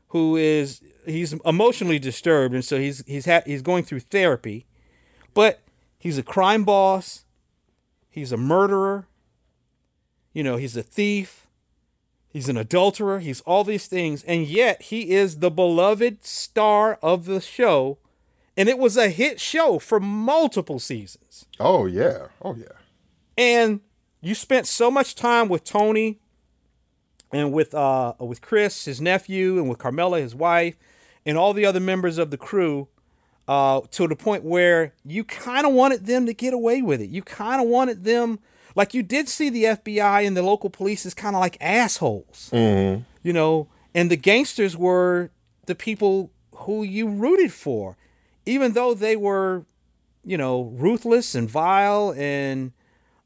[0.09, 4.65] who is he's emotionally disturbed, and so he's he's ha- he's going through therapy,
[5.33, 5.61] but
[5.97, 7.25] he's a crime boss,
[8.09, 9.07] he's a murderer,
[10.33, 11.47] you know, he's a thief,
[12.29, 13.19] He's an adulterer.
[13.19, 14.23] He's all these things.
[14.23, 17.97] And yet he is the beloved star of the show.
[18.55, 21.45] And it was a hit show for multiple seasons.
[21.59, 22.27] Oh yeah.
[22.41, 22.65] Oh yeah.
[23.37, 23.81] And
[24.21, 26.19] you spent so much time with Tony
[27.31, 30.75] and with uh with Chris, his nephew, and with Carmela, his wife,
[31.25, 32.87] and all the other members of the crew,
[33.47, 37.09] uh, to the point where you kind of wanted them to get away with it.
[37.09, 38.39] You kind of wanted them
[38.75, 42.49] like you did see the FBI and the local police as kind of like assholes.
[43.23, 45.31] You know, and the gangsters were
[45.65, 47.97] the people who you rooted for,
[48.45, 49.65] even though they were,
[50.23, 52.71] you know, ruthless and vile and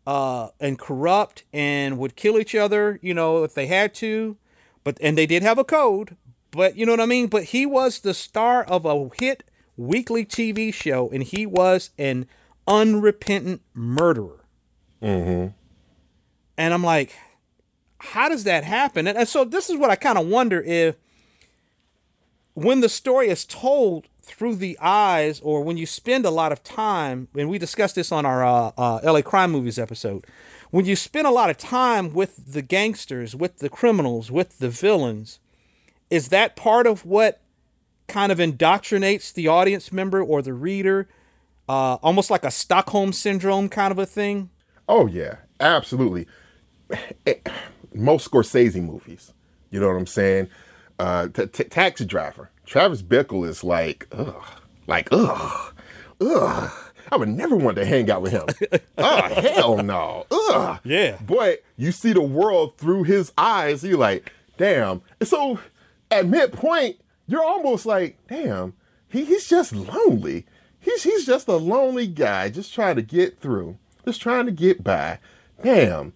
[0.05, 4.37] uh, and corrupt and would kill each other, you know, if they had to.
[4.83, 6.17] But and they did have a code,
[6.51, 7.27] but you know what I mean.
[7.27, 9.43] But he was the star of a hit
[9.77, 12.27] weekly TV show, and he was an
[12.67, 14.45] unrepentant murderer.
[16.57, 17.15] And I'm like,
[17.97, 19.07] how does that happen?
[19.07, 20.97] And, and so this is what I kind of wonder if
[22.53, 26.63] when the story is told through the eyes or when you spend a lot of
[26.63, 30.25] time and we discussed this on our uh, uh, la crime movies episode
[30.71, 34.69] when you spend a lot of time with the gangsters with the criminals with the
[34.69, 35.39] villains
[36.09, 37.41] is that part of what
[38.07, 41.07] kind of indoctrinates the audience member or the reader
[41.67, 44.49] uh, almost like a stockholm syndrome kind of a thing
[44.87, 46.27] Oh yeah, absolutely.
[47.93, 49.33] Most Scorsese movies,
[49.69, 50.49] you know what I'm saying?
[50.99, 52.49] Uh, t- t- Taxi Driver.
[52.65, 54.43] Travis Bickle is like, ugh,
[54.87, 55.73] like ugh,
[56.21, 56.71] ugh.
[57.11, 58.45] I would never want to hang out with him.
[58.97, 59.21] oh
[59.53, 60.79] hell no, ugh.
[60.83, 61.17] Yeah.
[61.25, 63.83] But you see the world through his eyes.
[63.83, 65.01] You're like, damn.
[65.19, 65.59] And so
[66.09, 68.73] at midpoint, you're almost like, damn.
[69.09, 70.45] He, he's just lonely.
[70.79, 74.83] He's he's just a lonely guy, just trying to get through, just trying to get
[74.83, 75.19] by.
[75.63, 76.13] Damn.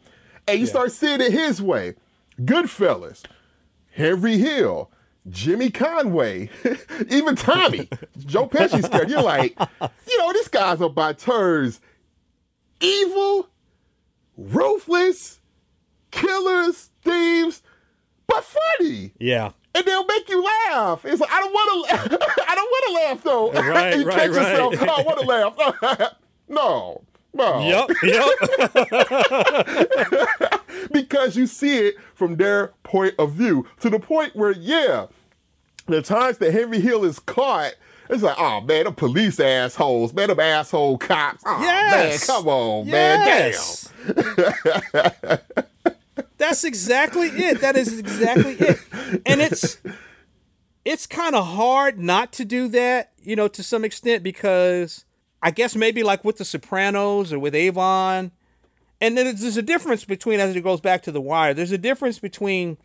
[0.47, 1.95] And you start seeing it his way.
[2.41, 3.23] Goodfellas,
[3.97, 4.91] Henry Hill,
[5.27, 6.49] Jimmy Conway,
[7.09, 9.09] even Tommy, Joe Pesci's scared.
[9.09, 9.57] You're like,
[10.07, 11.81] you know, this guy's about turns
[12.79, 13.49] evil,
[14.37, 15.39] ruthless,
[16.11, 17.63] killers, thieves,
[18.27, 21.05] but funny yeah and they'll make you laugh.
[21.05, 21.95] It's like I don't want to.
[22.47, 23.51] I don't want to laugh though.
[23.51, 24.49] Right, you right, catch right.
[24.49, 24.81] yourself.
[24.81, 26.15] I don't want to laugh.
[26.47, 27.59] no, no.
[27.59, 28.27] yep yep
[30.91, 35.07] Because you see it from their point of view to the point where, yeah,
[35.87, 37.73] the times that Henry Hill is caught.
[38.09, 41.43] It's like, oh man, the police assholes, man, them asshole cops.
[41.45, 42.27] Oh Yes.
[42.27, 43.51] man, come on, man, damn.
[43.51, 43.89] Yes.
[46.37, 47.59] That's exactly it.
[47.61, 48.79] That is exactly it.
[49.25, 49.77] And it's
[50.85, 55.03] it's kind of hard not to do that, you know, to some extent because
[55.41, 58.31] I guess maybe like with the Sopranos or with Avon,
[58.99, 61.53] and then there's a difference between as it goes back to the wire.
[61.53, 62.77] There's a difference between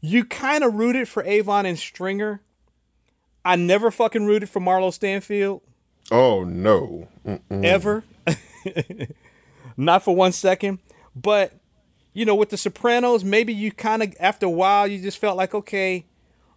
[0.00, 2.40] you kind of rooted for Avon and Stringer.
[3.44, 5.62] I never fucking rooted for Marlo Stanfield
[6.10, 7.08] Oh no.
[7.50, 8.04] ever.
[9.76, 10.78] Not for one second.
[11.14, 11.52] But,
[12.12, 15.36] you know, with The Sopranos, maybe you kind of, after a while, you just felt
[15.36, 16.06] like, okay,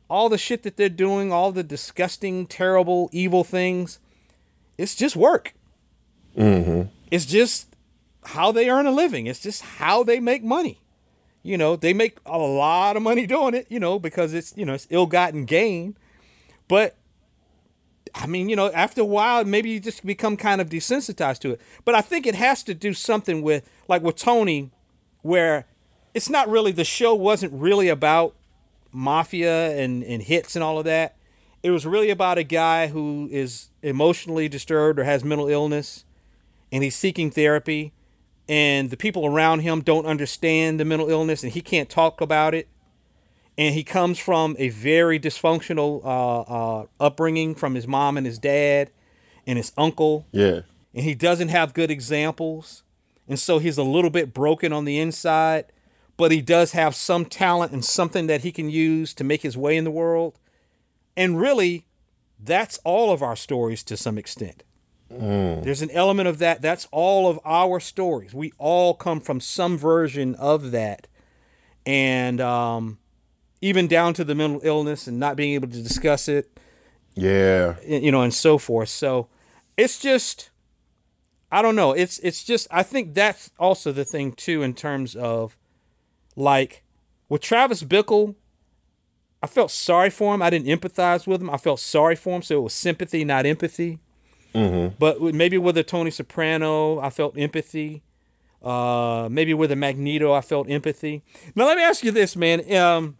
[0.10, 4.00] all the shit that they're doing, all the disgusting, terrible, evil things,
[4.78, 5.54] it's just work.
[6.38, 6.90] Mm-hmm.
[7.12, 7.76] It's just
[8.24, 9.28] how they earn a living.
[9.28, 10.82] It's just how they make money.
[11.44, 14.66] You know, they make a lot of money doing it, you know, because it's, you
[14.66, 15.96] know, it's ill-gotten gain.
[16.68, 16.96] But
[18.16, 21.52] I mean, you know, after a while, maybe you just become kind of desensitized to
[21.52, 21.62] it.
[21.84, 24.72] But I think it has to do something with, like with Tony,
[25.22, 25.66] where
[26.14, 28.34] it's not really, the show wasn't really about
[28.92, 31.15] mafia and, and hits and all of that.
[31.66, 36.06] It was really about a guy who is emotionally disturbed or has mental illness
[36.72, 37.92] and he's seeking therapy.
[38.48, 42.54] And the people around him don't understand the mental illness and he can't talk about
[42.54, 42.68] it
[43.58, 48.38] and he comes from a very dysfunctional uh, uh, upbringing from his mom and his
[48.38, 48.92] dad
[49.48, 50.28] and his uncle.
[50.32, 50.62] Yeah.
[50.94, 52.84] And he doesn't have good examples.
[53.28, 55.66] And so he's a little bit broken on the inside,
[56.16, 59.58] but he does have some talent and something that he can use to make his
[59.58, 60.38] way in the world.
[61.18, 61.86] And really,
[62.40, 64.64] that's all of our stories to some extent.
[65.12, 65.64] Mm.
[65.64, 66.62] There's an element of that.
[66.62, 68.34] That's all of our stories.
[68.34, 71.08] We all come from some version of that.
[71.86, 72.98] And, um,
[73.62, 76.60] even down to the mental illness and not being able to discuss it.
[77.16, 77.76] Yeah.
[77.86, 78.90] You know, and so forth.
[78.90, 79.28] So
[79.78, 80.52] it's just
[81.52, 81.94] I don't know.
[81.94, 85.58] It's it's just I think that's also the thing too in terms of
[86.36, 86.84] like
[87.30, 88.36] with Travis Bickle,
[89.46, 90.42] I felt sorry for him.
[90.42, 91.52] I didn't empathize with him.
[91.52, 94.00] I felt sorry for him, so it was sympathy, not empathy.
[94.56, 94.96] Mm-hmm.
[94.98, 98.02] But maybe with a Tony Soprano, I felt empathy.
[98.64, 101.22] Uh, maybe with a Magneto, I felt empathy.
[101.54, 102.76] Now let me ask you this, man.
[102.76, 103.18] Um,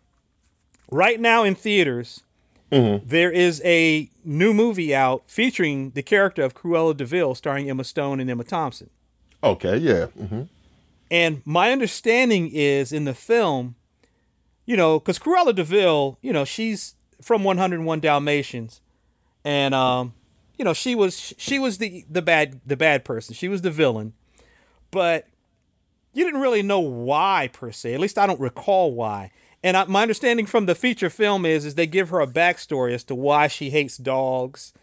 [0.90, 2.24] right now in theaters,
[2.72, 3.08] mm-hmm.
[3.08, 7.84] there is a new movie out featuring the character of Cruella de Vil, starring Emma
[7.84, 8.90] Stone and Emma Thompson.
[9.44, 10.08] Okay, yeah.
[10.20, 10.42] Mm-hmm.
[11.12, 13.76] And my understanding is in the film,
[14.66, 18.82] you know, because Cruella de Vil, you know, she's from 101 Dalmatians,
[19.44, 20.14] and um,
[20.58, 23.36] you know, she was she was the the bad the bad person.
[23.36, 24.14] She was the villain,
[24.92, 25.28] but
[26.14, 27.94] you didn't really know why per se.
[27.94, 29.32] At least I don't recall why.
[29.64, 32.94] And I, my understanding from the feature film is is they give her a backstory
[32.94, 34.74] as to why she hates dogs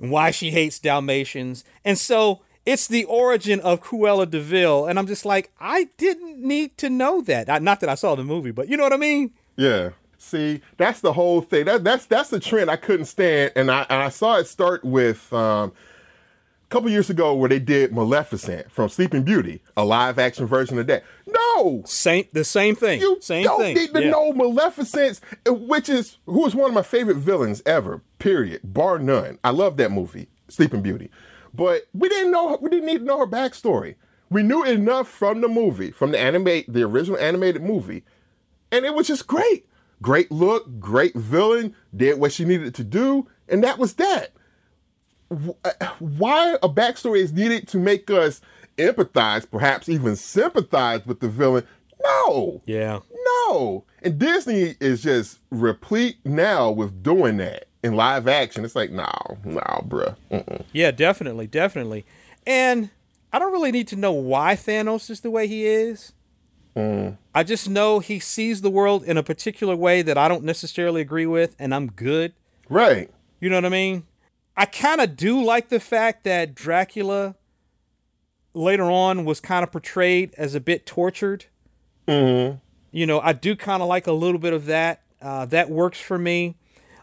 [0.00, 1.64] and why she hates Dalmatians.
[1.84, 4.86] And so it's the origin of Cruella de Vil.
[4.86, 7.62] And I'm just like, I didn't need to know that.
[7.62, 9.32] Not that I saw the movie, but you know what I mean?
[9.56, 9.90] Yeah.
[10.24, 11.66] See, that's the whole thing.
[11.66, 14.82] That, that's that's the trend I couldn't stand, and I and I saw it start
[14.82, 20.18] with um, a couple years ago where they did Maleficent from Sleeping Beauty, a live
[20.18, 21.04] action version of that.
[21.26, 23.02] No, same the same thing.
[23.02, 23.74] You same don't thing.
[23.74, 24.10] need to yeah.
[24.10, 28.00] know Maleficent, which is who is one of my favorite villains ever.
[28.18, 29.38] Period, bar none.
[29.44, 31.10] I love that movie, Sleeping Beauty,
[31.54, 33.94] but we didn't know we didn't need to know her backstory.
[34.30, 38.04] We knew enough from the movie, from the animate the original animated movie,
[38.72, 39.66] and it was just great.
[40.02, 44.32] Great look, great villain, did what she needed to do, and that was that
[45.64, 48.40] uh, why a backstory is needed to make us
[48.76, 51.66] empathize, perhaps even sympathize with the villain.
[52.02, 52.62] No.
[52.66, 53.00] Yeah.
[53.24, 53.84] No.
[54.02, 58.64] And Disney is just replete now with doing that in live action.
[58.64, 59.06] It's like, no,
[59.44, 60.16] no, bruh.
[60.30, 60.64] Mm-mm.
[60.72, 62.06] Yeah, definitely, definitely.
[62.46, 62.88] And
[63.30, 66.12] I don't really need to know why Thanos is the way he is.
[66.74, 67.18] Mm.
[67.34, 71.02] I just know he sees the world in a particular way that I don't necessarily
[71.02, 72.32] agree with, and I'm good.
[72.70, 73.10] Right.
[73.38, 74.04] You know what I mean?
[74.56, 77.36] I kind of do like the fact that Dracula
[78.54, 81.44] later on was kind of portrayed as a bit tortured.
[82.08, 82.56] Mm-hmm.
[82.92, 85.02] You know, I do kind of like a little bit of that.
[85.20, 86.56] Uh, that works for me.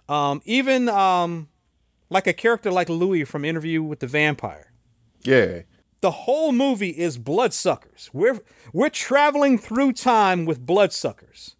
[0.10, 1.50] Um, even um,
[2.10, 4.72] like a character like Louis from Interview with the Vampire.
[5.24, 5.62] Yeah.
[6.02, 8.10] The whole movie is bloodsuckers.
[8.12, 8.40] We're
[8.74, 11.56] we're traveling through time with bloodsuckers.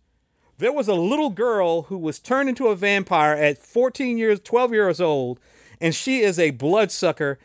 [0.58, 4.74] There was a little girl who was turned into a vampire at 14 years, 12
[4.74, 5.40] years old
[5.82, 7.40] and she is a bloodsucker.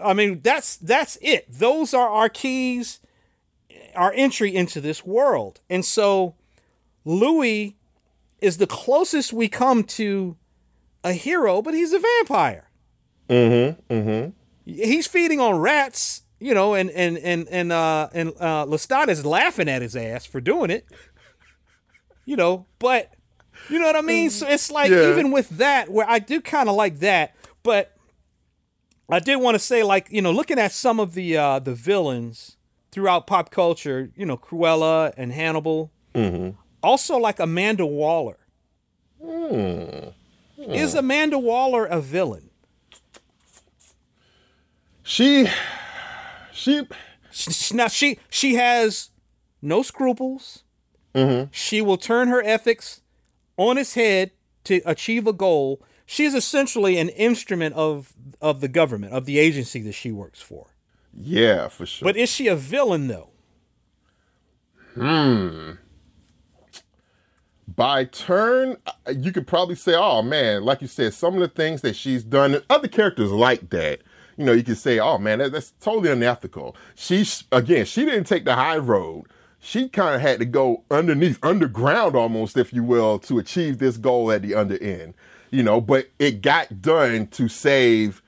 [0.00, 1.46] I mean, that's that's it.
[1.48, 3.00] Those are our keys,
[3.94, 5.60] our entry into this world.
[5.70, 6.34] And so
[7.04, 7.77] Louis
[8.40, 10.36] is the closest we come to
[11.04, 12.70] a hero, but he's a vampire.
[13.28, 13.94] Mm-hmm.
[13.94, 14.30] Mm-hmm.
[14.64, 19.24] He's feeding on rats, you know, and and and and uh and uh Lestat is
[19.24, 20.86] laughing at his ass for doing it.
[22.24, 23.12] You know, but
[23.68, 24.30] you know what I mean?
[24.30, 25.10] So it's like yeah.
[25.10, 27.94] even with that, where I do kind of like that, but
[29.10, 31.74] I did want to say, like, you know, looking at some of the uh, the
[31.74, 32.56] villains
[32.92, 36.58] throughout pop culture, you know, Cruella and Hannibal, mm-hmm.
[36.82, 38.38] Also like Amanda Waller.
[39.22, 40.12] Mm.
[40.58, 40.74] Mm.
[40.74, 42.50] Is Amanda Waller a villain?
[45.02, 45.48] She,
[46.52, 46.86] she,
[47.72, 49.10] now she she has
[49.62, 50.64] no scruples.
[51.14, 51.50] Mm-hmm.
[51.50, 53.00] She will turn her ethics
[53.56, 54.32] on its head
[54.64, 59.80] to achieve a goal, she's essentially an instrument of of the government of the agency
[59.82, 60.74] that she works for.
[61.14, 62.06] Yeah, for sure.
[62.06, 63.30] But is she a villain though?
[64.94, 65.72] Hmm.
[67.78, 71.46] By turn, uh, you could probably say, oh man, like you said, some of the
[71.46, 74.00] things that she's done, other characters like that.
[74.36, 76.74] You know, you could say, oh man, that, that's totally unethical.
[76.96, 79.26] She, again, she didn't take the high road.
[79.60, 83.96] She kind of had to go underneath, underground almost, if you will, to achieve this
[83.96, 85.14] goal at the under end.
[85.52, 88.22] You know, but it got done to save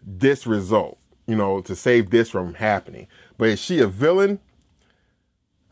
[0.00, 3.08] this result, you know, to save this from happening.
[3.36, 4.38] But is she a villain?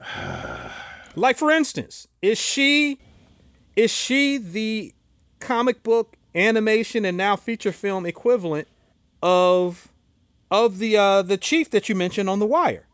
[1.16, 2.98] like for instance, is she
[3.76, 4.92] is she the
[5.40, 8.68] comic book animation and now feature film equivalent
[9.22, 9.88] of
[10.50, 12.86] of the uh the chief that you mentioned on the wire?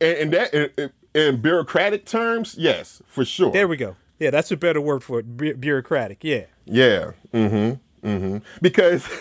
[0.00, 3.50] And, and that in, in, bureaucratic terms, yes, for sure.
[3.50, 3.96] There we go.
[4.18, 5.36] Yeah, that's a better word for it.
[5.36, 6.22] Bu- bureaucratic.
[6.22, 6.44] Yeah.
[6.64, 7.12] Yeah.
[7.32, 8.08] Mm-hmm.
[8.08, 8.38] Mm-hmm.
[8.62, 9.06] Because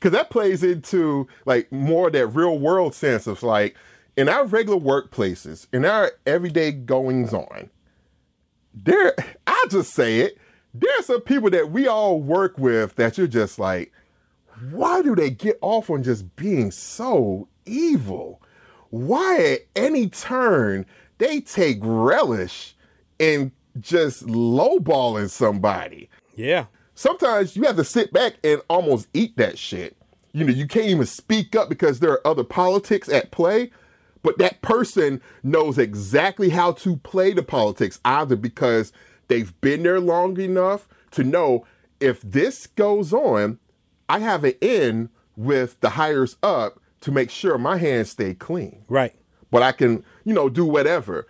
[0.00, 3.76] because that plays into like more that real world sense of like
[4.16, 7.70] in our regular workplaces, in our everyday goings on,
[8.74, 9.14] there,
[9.46, 10.38] I'll just say it,
[10.72, 13.92] there's some people that we all work with that you're just like,
[14.70, 18.42] why do they get off on just being so evil?
[18.90, 20.86] Why at any turn
[21.18, 22.74] they take relish
[23.18, 26.08] in just lowballing somebody?
[26.34, 26.66] Yeah.
[26.94, 29.96] Sometimes you have to sit back and almost eat that shit.
[30.32, 33.70] You know, you can't even speak up because there are other politics at play
[34.22, 38.92] but that person knows exactly how to play the politics, either because
[39.28, 41.66] they've been there long enough to know
[42.00, 43.58] if this goes on,
[44.08, 48.84] I have an in with the hires up to make sure my hands stay clean.
[48.88, 49.14] Right.
[49.50, 51.26] But I can, you know, do whatever.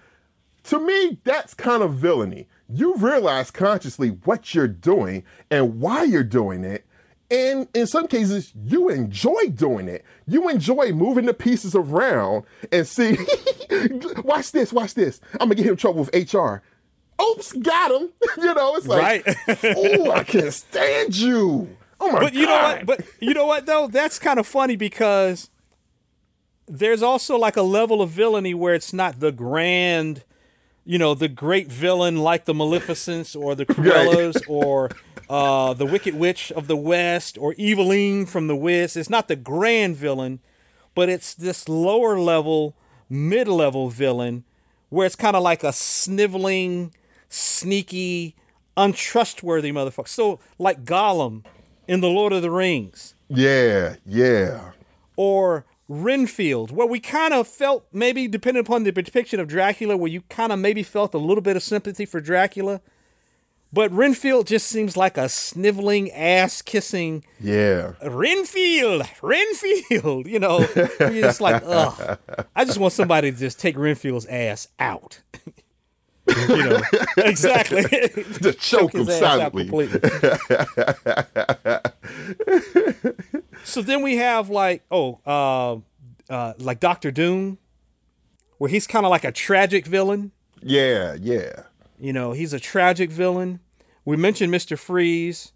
[0.64, 2.49] To me, that's kind of villainy.
[2.68, 6.86] You realize consciously what you're doing and why you're doing it,
[7.31, 10.05] and in some cases, you enjoy doing it.
[10.26, 13.16] You enjoy moving the pieces around and see,
[14.24, 15.20] watch this, watch this.
[15.35, 16.62] I'm gonna get him in trouble with HR.
[17.22, 18.09] Oops, got him.
[18.39, 19.39] you know, it's like, right.
[19.76, 21.76] oh, I can't stand you.
[22.01, 22.57] Oh my but you God.
[22.57, 22.87] know what?
[22.87, 23.87] But you know what though?
[23.87, 25.51] That's kind of funny because
[26.66, 30.24] there's also like a level of villainy where it's not the grand,
[30.91, 34.45] you know, the great villain like the Maleficents or the Cruellas right.
[34.49, 34.91] or
[35.28, 38.97] uh, the Wicked Witch of the West or Evil-Lyn from the West.
[38.97, 40.41] It's not the grand villain,
[40.97, 42.74] but it's this lower level,
[43.09, 44.43] mid level villain
[44.88, 46.93] where it's kind of like a sniveling,
[47.28, 48.34] sneaky,
[48.76, 50.09] untrustworthy motherfucker.
[50.09, 51.45] So, like Gollum
[51.86, 53.14] in The Lord of the Rings.
[53.28, 54.72] Yeah, yeah.
[55.14, 60.11] Or Renfield, where we kind of felt maybe, depending upon the depiction of Dracula, where
[60.11, 62.80] you kind of maybe felt a little bit of sympathy for Dracula
[63.72, 67.24] but Renfield just seems like a sniveling, ass kissing.
[67.38, 67.93] Yeah.
[68.03, 70.26] Renfield, Renfield.
[70.26, 70.66] You know,
[70.99, 72.18] you're just like, ugh.
[72.57, 75.20] I just want somebody to just take Renfield's ass out.
[76.49, 76.81] you know,
[77.18, 77.83] exactly.
[78.41, 79.68] just choke, choke him silently.
[83.64, 85.76] so then we have like, oh, uh,
[86.33, 87.59] uh, like Doctor Doom,
[88.59, 90.33] where he's kind of like a tragic villain.
[90.62, 91.62] Yeah, yeah.
[91.99, 93.61] You know, he's a tragic villain.
[94.05, 94.78] We mentioned Mr.
[94.78, 95.53] Freeze.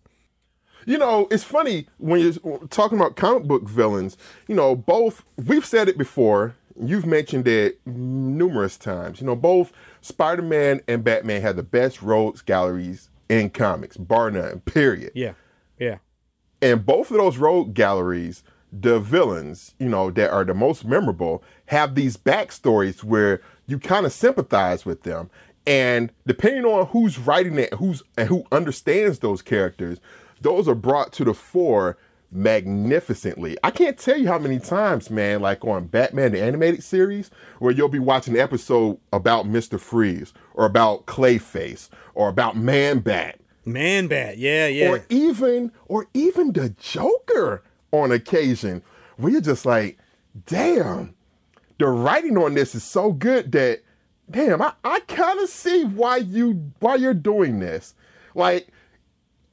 [0.87, 4.17] You know, it's funny when you're talking about comic book villains,
[4.49, 9.21] you know, both, we've said it before, you've mentioned it numerous times.
[9.21, 14.31] You know, both Spider Man and Batman had the best rogues galleries in comics, bar
[14.31, 15.13] none, period.
[15.15, 15.33] Yeah,
[15.79, 15.99] yeah.
[16.61, 21.43] And both of those rogue galleries, the villains, you know, that are the most memorable,
[21.67, 25.31] have these backstories where you kind of sympathize with them.
[25.67, 29.99] And depending on who's writing it, who's and who understands those characters,
[30.41, 31.97] those are brought to the fore
[32.35, 33.57] magnificently.
[33.63, 37.31] I can't tell you how many times, man, like on Batman the animated series,
[37.61, 39.79] where you'll be watching an episode about Mr.
[39.79, 43.39] Freeze or about Clayface or about Man Bat.
[43.65, 44.91] Man Bat, yeah, yeah.
[44.91, 47.63] Or even or even the Joker
[47.93, 48.83] on occasion,
[49.17, 49.99] where you're just like,
[50.47, 51.15] damn,
[51.79, 53.83] the writing on this is so good that
[54.31, 57.95] damn, I, I kind of see why you why you're doing this.
[58.35, 58.69] Like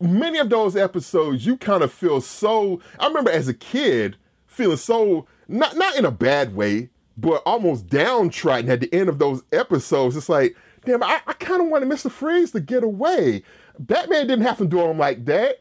[0.01, 2.81] many of those episodes, you kind of feel so.
[2.99, 7.87] I remember as a kid feeling so not not in a bad way, but almost
[7.87, 10.15] downtrodden at the end of those episodes.
[10.15, 12.09] It's like, damn, I, I kind of wanted Mr.
[12.09, 13.43] Freeze to get away.
[13.79, 15.59] Batman didn't have to do him like that.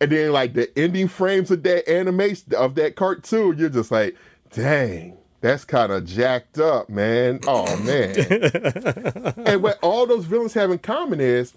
[0.00, 4.16] And then like the ending frames of that animation of that cartoon, you're just like,
[4.52, 7.40] dang, that's kind of jacked up, man.
[7.46, 8.14] Oh man.
[9.46, 11.54] and what all those villains have in common is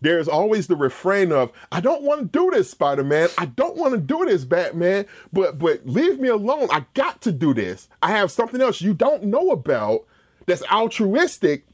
[0.00, 3.28] there's always the refrain of I don't want to do this Spider-Man.
[3.38, 6.68] I don't want to do this Batman, but but leave me alone.
[6.70, 7.88] I got to do this.
[8.02, 10.04] I have something else you don't know about
[10.46, 11.64] that's altruistic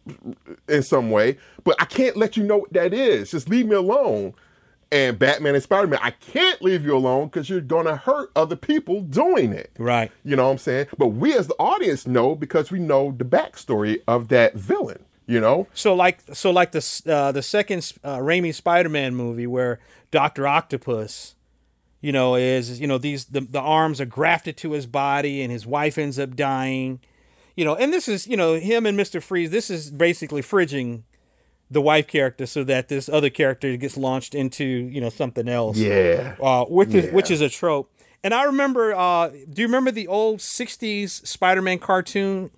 [0.68, 3.31] in some way, but I can't let you know what that is.
[3.31, 4.35] Just leave me alone.
[4.91, 8.57] And Batman and Spider Man, I can't leave you alone because you're gonna hurt other
[8.57, 9.70] people doing it.
[9.79, 10.12] Right.
[10.23, 10.89] You know what I'm saying?
[10.99, 15.05] But we as the audience know because we know the backstory of that villain.
[15.33, 15.66] You know?
[15.74, 19.78] So like so like the uh, the second uh, Raimi Spider-Man movie where
[20.11, 21.35] Doctor Octopus,
[22.01, 25.51] you know, is you know these the the arms are grafted to his body and
[25.51, 27.01] his wife ends up dying,
[27.57, 29.51] you know, and this is you know him and Mister Freeze.
[29.51, 31.05] This is basically fridging
[31.70, 35.78] the wife character so that this other character gets launched into you know something else.
[35.78, 36.37] Yeah.
[36.41, 37.91] Uh, which is which is a trope.
[38.24, 38.95] And I remember.
[38.95, 42.51] Uh, do you remember the old '60s Spider-Man cartoon,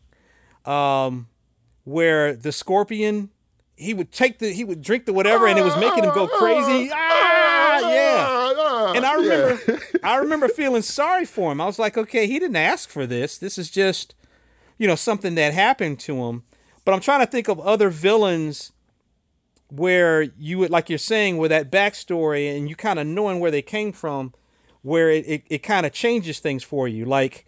[0.64, 1.29] um,
[1.85, 3.30] where the Scorpion
[3.76, 6.26] he would take the he would drink the whatever and it was making him go
[6.26, 6.91] crazy.
[7.76, 8.93] Ah, yeah.
[8.95, 11.61] And I remember, I remember feeling sorry for him.
[11.61, 13.37] I was like, okay, he didn't ask for this.
[13.37, 14.14] This is just,
[14.78, 16.45] you know, something that happened to him.
[16.85, 18.70] But I'm trying to think of other villains
[19.70, 23.51] where you would, like you're saying, with that backstory and you kind of knowing where
[23.51, 24.32] they came from,
[24.82, 27.05] where it, it, it kind of changes things for you.
[27.05, 27.47] Like,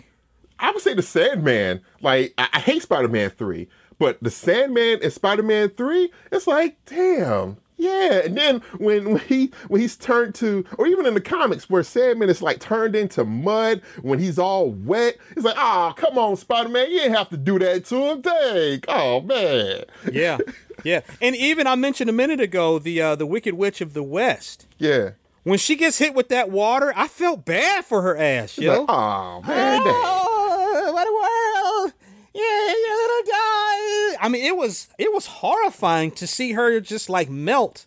[0.59, 1.82] I would say the Sandman.
[2.01, 3.68] Like I, I hate Spider Man three,
[3.99, 7.59] but the Sandman in Spider Man three, it's like damn.
[7.78, 11.68] Yeah, and then when, when he when he's turned to, or even in the comics
[11.68, 16.16] where Sandman is like turned into mud when he's all wet, it's like, oh, come
[16.16, 20.38] on, Spider Man, you didn't have to do that to him, dang, oh man, yeah,
[20.84, 21.01] yeah.
[21.20, 24.66] And even I mentioned a minute ago the uh, the Wicked Witch of the West.
[24.78, 25.11] yeah,
[25.42, 28.70] When she gets hit with that water, I felt bad for her ass, yo.
[28.70, 29.82] like, oh man.
[29.84, 31.92] Oh, what a world!
[32.32, 33.66] Yeah, you little guy.
[34.21, 37.87] I mean, it was it was horrifying to see her just like melt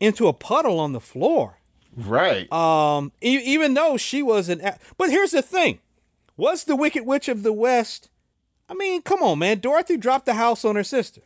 [0.00, 1.58] into a puddle on the floor.
[1.96, 5.78] right, Um, e- even though she was an, a- but here's the thing:
[6.36, 8.08] was the Wicked Witch of the West?
[8.68, 9.60] I mean, come on, man.
[9.60, 11.22] Dorothy dropped the house on her sister,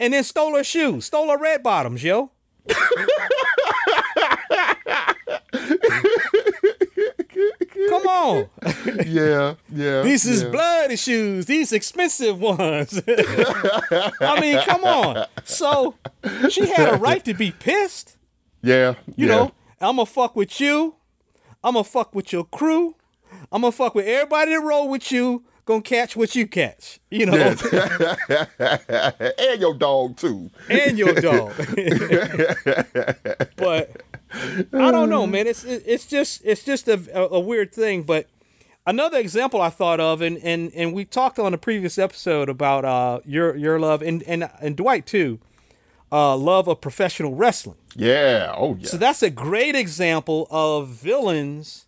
[0.00, 2.30] and then stole her shoes, stole her red bottoms, yo.
[7.88, 8.48] Come on.
[9.06, 10.02] yeah, yeah.
[10.02, 10.48] These is yeah.
[10.50, 11.46] bloody shoes.
[11.46, 13.00] These expensive ones.
[13.08, 15.26] I mean, come on.
[15.44, 15.94] So
[16.50, 18.16] she had a right to be pissed.
[18.62, 19.34] Yeah, You yeah.
[19.36, 20.94] know, I'm gonna fuck with you.
[21.62, 22.96] I'm gonna fuck with your crew.
[23.52, 25.44] I'm gonna fuck with everybody that roll with you.
[25.66, 27.00] Gonna catch what you catch.
[27.10, 27.34] You know,
[29.38, 30.50] and your dog too.
[30.70, 31.52] and your dog.
[33.56, 34.02] but
[34.72, 35.46] I don't know, man.
[35.46, 38.02] It's it's just it's just a, a, weird thing.
[38.02, 38.28] But
[38.86, 42.84] another example I thought of, and and and we talked on a previous episode about
[42.84, 45.38] uh your your love and and and Dwight too,
[46.10, 47.78] uh love of professional wrestling.
[47.94, 48.52] Yeah.
[48.56, 48.88] Oh yeah.
[48.88, 51.86] So that's a great example of villains.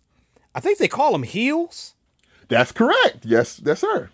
[0.55, 1.93] I think they call them heels.
[2.47, 3.25] That's correct.
[3.25, 4.09] Yes, yes, sir.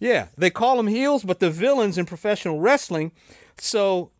[0.00, 3.12] Yeah, they call them heels, but the villains in professional wrestling.
[3.58, 4.10] So,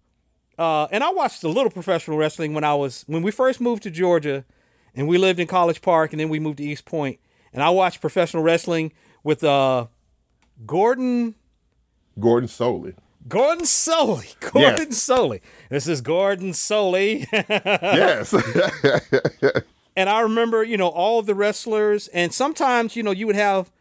[0.58, 3.82] uh, and I watched a little professional wrestling when I was when we first moved
[3.84, 4.44] to Georgia,
[4.94, 7.18] and we lived in College Park, and then we moved to East Point,
[7.52, 8.92] and I watched professional wrestling
[9.22, 9.86] with uh,
[10.66, 11.34] Gordon
[12.18, 12.94] Gordon Solie.
[13.26, 14.38] Gordon Solie.
[14.52, 15.40] Gordon Solie.
[15.70, 17.26] This is Gordon Solie.
[17.32, 18.34] yes.
[19.96, 23.72] and I remember, you know, all the wrestlers, and sometimes, you know, you would have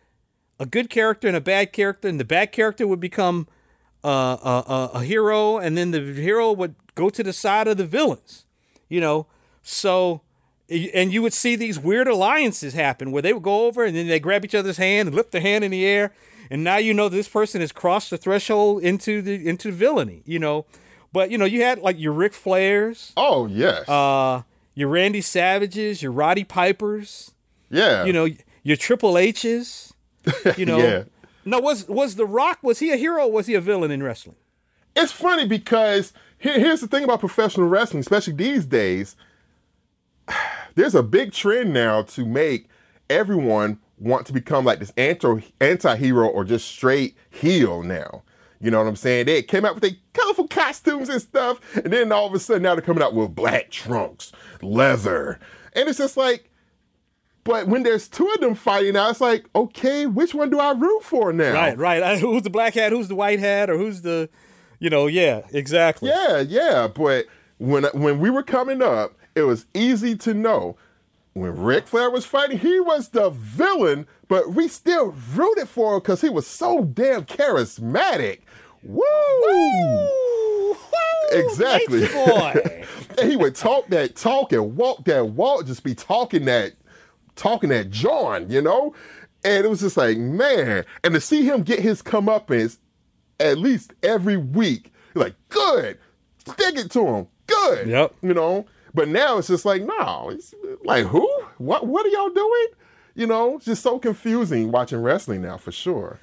[0.60, 3.48] a good character and a bad character, and the bad character would become
[4.04, 7.78] uh, a, a, a hero, and then the hero would go to the side of
[7.78, 8.46] the villains,
[8.90, 9.28] you know.
[9.62, 10.22] So,
[10.70, 14.08] and you would see these weird alliances happen where they would go over and then
[14.08, 16.14] they grab each other's hand and lift their hand in the air,
[16.50, 20.40] and now you know this person has crossed the threshold into the into villainy, you
[20.40, 20.66] know.
[21.12, 23.88] But you know, you had like your Ric Flairs, oh yes.
[23.88, 24.42] uh,
[24.74, 27.32] your Randy Savages, your Roddy Pipers,
[27.70, 28.04] yeah.
[28.04, 28.28] you know,
[28.64, 29.94] your Triple H's,
[30.58, 30.78] you know.
[30.78, 31.04] Yeah.
[31.46, 32.60] No, was was The Rock?
[32.62, 33.28] Was he a hero?
[33.28, 34.36] Was he a villain in wrestling?
[34.96, 39.16] it's funny because here, here's the thing about professional wrestling, especially these days.
[40.76, 42.68] There's a big trend now to make
[43.10, 48.24] everyone want to become like this anti anti-hero or just straight heel now.
[48.60, 49.26] You know what I'm saying?
[49.26, 52.64] They came out with their colorful costumes and stuff, and then all of a sudden
[52.64, 54.32] now they're coming out with black trunks,
[54.62, 55.40] leather.
[55.74, 56.50] And it's just like,
[57.44, 60.72] but when there's two of them fighting out, it's like, okay, which one do I
[60.72, 61.54] root for now?
[61.54, 62.02] Right, right.
[62.04, 62.92] I- Who's the black hat?
[62.92, 63.70] Who's the white hat?
[63.70, 64.30] Or who's the,
[64.80, 65.08] you know?
[65.08, 66.10] Yeah, exactly.
[66.10, 66.88] Yeah, yeah.
[66.88, 67.26] But
[67.58, 70.76] when when we were coming up, it was easy to know
[71.34, 76.00] when Ric Flair was fighting, he was the villain, but we still rooted for him
[76.00, 78.42] because he was so damn charismatic.
[78.84, 79.02] Woo!
[79.42, 80.70] Woo!
[80.70, 80.76] Woo!
[81.32, 82.08] Exactly.
[82.08, 82.86] Boy.
[83.22, 86.74] And he would talk that talk and walk that walk, just be talking that
[87.36, 88.94] talking that John, you know?
[89.44, 90.86] And it was just like, man.
[91.04, 92.78] And to see him get his comeuppance
[93.40, 95.98] at least every week, like, good.
[96.40, 97.28] Stick it to him.
[97.48, 97.88] Good.
[97.88, 98.16] Yep.
[98.22, 98.66] You know?
[98.94, 100.30] But now it's just like, no.
[100.30, 100.54] It's
[100.84, 101.28] like, who?
[101.58, 102.68] What what are y'all doing?
[103.16, 106.20] You know, it's just so confusing watching wrestling now for sure.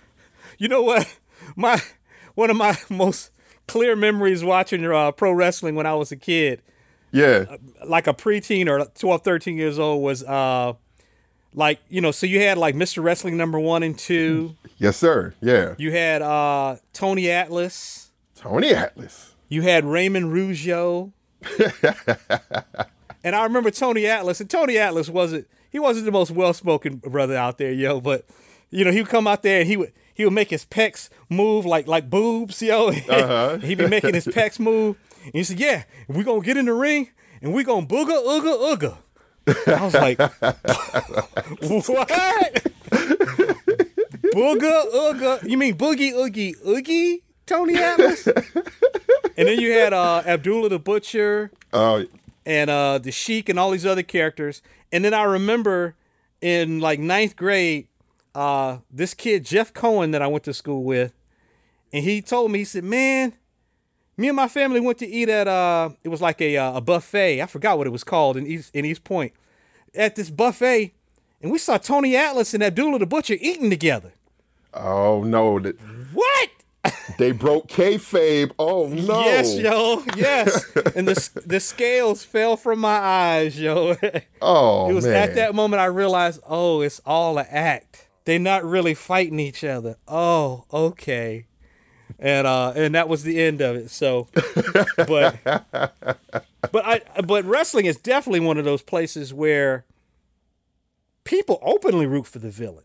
[0.58, 1.12] You know what?
[1.56, 1.80] My
[2.34, 3.30] one of my most
[3.66, 6.62] clear memories watching uh, pro wrestling when I was a kid,
[7.12, 7.56] Yeah.
[7.86, 10.74] like a preteen or 12, 13 years old, was uh,
[11.54, 12.10] like you know.
[12.10, 13.02] So you had like Mr.
[13.02, 14.56] Wrestling number one and two.
[14.78, 15.34] Yes, sir.
[15.40, 15.74] Yeah.
[15.78, 18.10] You had uh, Tony Atlas.
[18.34, 19.34] Tony Atlas.
[19.48, 21.12] You had Raymond Rougeau.
[23.24, 26.96] and I remember Tony Atlas, and Tony Atlas wasn't he wasn't the most well spoken
[26.96, 28.24] brother out there, yo, but
[28.70, 31.08] you know, he would come out there and he would he would make his pecs
[31.28, 32.88] move like like boobs, yo.
[33.08, 33.58] Uh-huh.
[33.58, 34.96] He'd be making his pecs move.
[35.24, 38.76] And he said, Yeah, we're gonna get in the ring and we're gonna booga ooga
[38.76, 38.98] ooga.
[39.46, 40.18] I was like,
[41.60, 42.66] What?
[44.34, 45.48] booga ooga.
[45.48, 48.26] You mean boogie oogie oogie, Tony Atlas?
[48.26, 52.04] and then you had uh Abdullah the Butcher Oh,
[52.46, 54.62] and uh the Sheik and all these other characters.
[54.92, 55.94] And then I remember
[56.40, 57.88] in like ninth grade,
[58.34, 61.12] uh this kid Jeff Cohen that I went to school with,
[61.92, 63.34] and he told me he said, "Man,
[64.20, 66.80] me and my family went to eat at uh it was like a uh, a
[66.80, 67.40] buffet.
[67.42, 69.32] I forgot what it was called in East in East Point.
[69.94, 70.92] At this buffet,
[71.42, 74.12] and we saw Tony Atlas and Abdullah the Butcher eating together.
[74.74, 75.58] oh no.
[76.12, 76.50] What?
[77.18, 78.52] They broke kayfabe.
[78.58, 79.20] Oh no.
[79.24, 80.02] Yes, yo.
[80.16, 80.64] Yes.
[80.96, 83.96] and the the scales fell from my eyes, yo.
[84.42, 85.16] Oh It was man.
[85.28, 88.08] at that moment I realized, oh, it's all an act.
[88.24, 89.96] They're not really fighting each other.
[90.08, 91.46] Oh, okay.
[92.18, 93.90] And uh and that was the end of it.
[93.90, 94.28] So
[94.96, 95.38] but
[96.72, 99.84] but I but wrestling is definitely one of those places where
[101.24, 102.84] people openly root for the villain.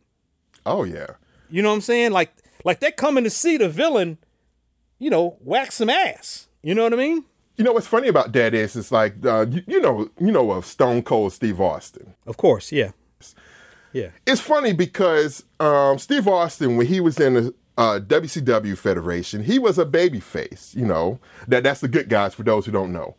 [0.65, 1.07] Oh yeah.
[1.49, 2.11] You know what I'm saying?
[2.11, 4.17] Like like they're coming to see the villain,
[4.99, 6.47] you know, whack some ass.
[6.63, 7.25] You know what I mean?
[7.57, 10.51] You know what's funny about that is it's like uh, you, you know you know
[10.51, 12.15] of Stone Cold Steve Austin.
[12.25, 12.91] Of course, yeah.
[13.93, 14.09] Yeah.
[14.27, 19.59] It's funny because um, Steve Austin when he was in the uh, WCW Federation, he
[19.59, 20.73] was a baby face.
[20.75, 23.15] You know that that's the good guys for those who don't know.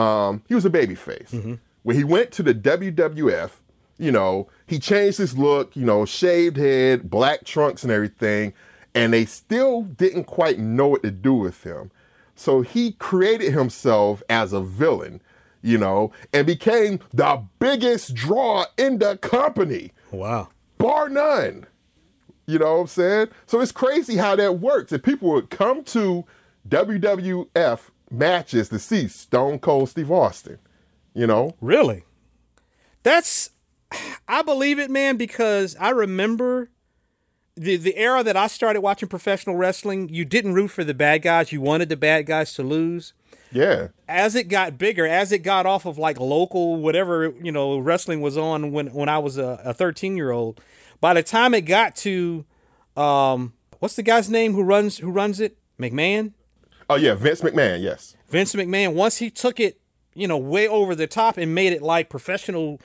[0.00, 1.34] Um, he was a baby face.
[1.82, 3.50] When he went to the WWF,
[3.98, 5.74] you know he changed his look.
[5.76, 8.52] You know, shaved head, black trunks, and everything,
[8.94, 11.90] and they still didn't quite know what to do with him.
[12.34, 15.22] So he created himself as a villain,
[15.62, 20.48] you know, and became the biggest draw in the company, Wow.
[20.76, 21.64] bar none.
[22.46, 23.28] You know what I'm saying?
[23.46, 24.92] So it's crazy how that works.
[24.92, 26.24] If people would come to
[26.68, 27.80] WWF
[28.10, 30.58] matches to see Stone Cold Steve Austin,
[31.14, 31.56] you know?
[31.60, 32.04] Really?
[33.02, 33.50] That's
[34.28, 36.70] I believe it, man, because I remember
[37.56, 41.22] the the era that I started watching professional wrestling, you didn't root for the bad
[41.22, 43.12] guys, you wanted the bad guys to lose.
[43.52, 43.88] Yeah.
[44.08, 48.20] As it got bigger, as it got off of like local whatever, you know, wrestling
[48.20, 50.60] was on when when I was a 13 year old,
[51.00, 52.44] by the time it got to
[52.96, 55.58] um what's the guy's name who runs who runs it?
[55.78, 56.32] McMahon?
[56.88, 58.16] Oh yeah, Vince McMahon, yes.
[58.28, 59.80] Vince McMahon, once he took it,
[60.14, 62.80] you know, way over the top and made it like professional,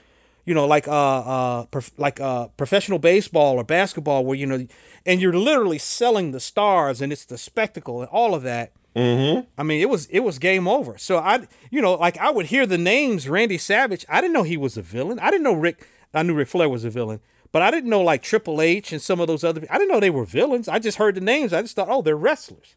[0.45, 4.66] you know, like uh uh prof- like uh professional baseball or basketball, where you know,
[5.05, 8.74] and you're literally selling the stars and it's the spectacle and all of that.
[8.95, 9.47] Mm-hmm.
[9.57, 10.97] I mean, it was it was game over.
[10.97, 14.05] So I, you know, like I would hear the names Randy Savage.
[14.09, 15.20] I didn't know he was a villain.
[15.20, 15.88] I didn't know Ric.
[16.14, 19.01] I knew Ric Flair was a villain, but I didn't know like Triple H and
[19.01, 19.65] some of those other.
[19.69, 20.67] I didn't know they were villains.
[20.67, 21.53] I just heard the names.
[21.53, 22.75] I just thought, oh, they're wrestlers,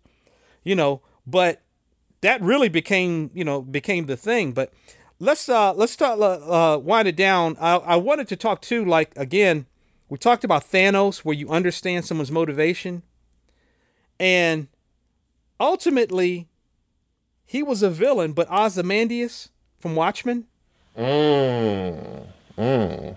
[0.62, 1.00] you know.
[1.26, 1.62] But
[2.24, 4.72] that really became you know became the thing but
[5.20, 8.82] let's uh let's start uh, uh wind it down I, I wanted to talk too
[8.82, 9.66] like again
[10.08, 13.02] we talked about thanos where you understand someone's motivation
[14.18, 14.68] and
[15.60, 16.48] ultimately
[17.44, 20.46] he was a villain but ozymandias from watchmen
[20.96, 22.26] Mm.
[22.56, 23.16] Mm.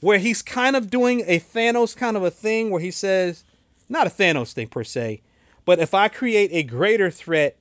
[0.00, 3.44] Where he's kind of doing a thanos kind of a thing where he says
[3.88, 5.20] not a thanos thing per se
[5.64, 7.58] but if i create a greater threat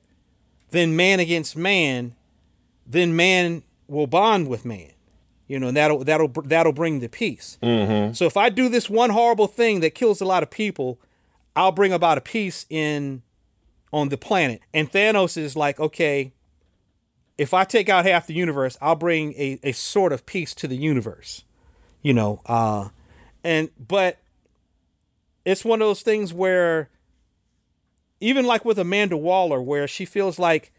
[0.71, 2.15] than man against man,
[2.85, 4.91] then man will bond with man.
[5.47, 7.57] You know, and that'll that'll that'll bring the peace.
[7.63, 8.13] Mm-hmm.
[8.13, 10.99] So if I do this one horrible thing that kills a lot of people,
[11.55, 13.21] I'll bring about a peace in
[13.93, 14.61] on the planet.
[14.73, 16.33] And Thanos is like, okay,
[17.37, 20.67] if I take out half the universe, I'll bring a, a sort of peace to
[20.67, 21.45] the universe.
[22.01, 22.89] You know, uh
[23.43, 24.17] and but
[25.45, 26.89] it's one of those things where
[28.19, 30.71] even like with Amanda Waller, where she feels like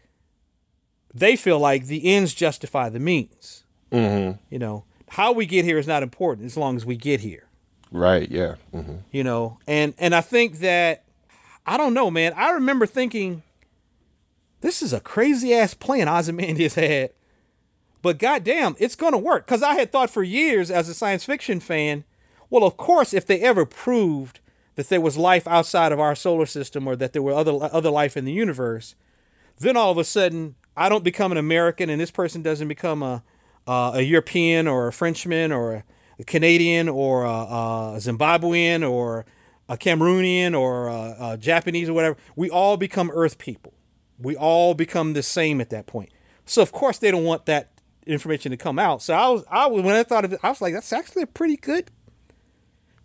[1.13, 3.63] they feel like the ends justify the means.
[3.91, 4.37] Mm-hmm.
[4.49, 7.45] You know, how we get here is not important as long as we get here.
[7.91, 8.29] Right.
[8.29, 8.55] Yeah.
[8.71, 11.03] hmm you know and and i think that
[11.65, 13.41] i don't know man i remember thinking
[14.61, 17.09] this is a crazy ass plan ozymandias had
[18.01, 21.59] but goddamn it's gonna work because i had thought for years as a science fiction
[21.59, 22.03] fan
[22.49, 24.39] well of course if they ever proved
[24.75, 27.89] that there was life outside of our solar system or that there were other other
[27.89, 28.95] life in the universe
[29.59, 33.03] then all of a sudden i don't become an american and this person doesn't become
[33.03, 33.23] a
[33.67, 35.83] uh, a european or a frenchman or a
[36.19, 39.25] a Canadian or a, a Zimbabwean or
[39.69, 43.73] a Cameroonian or a, a Japanese or whatever, we all become Earth people.
[44.19, 46.09] We all become the same at that point.
[46.45, 49.01] So of course they don't want that information to come out.
[49.01, 51.23] So I was, I was when I thought of it, I was like, that's actually
[51.23, 51.91] a pretty good,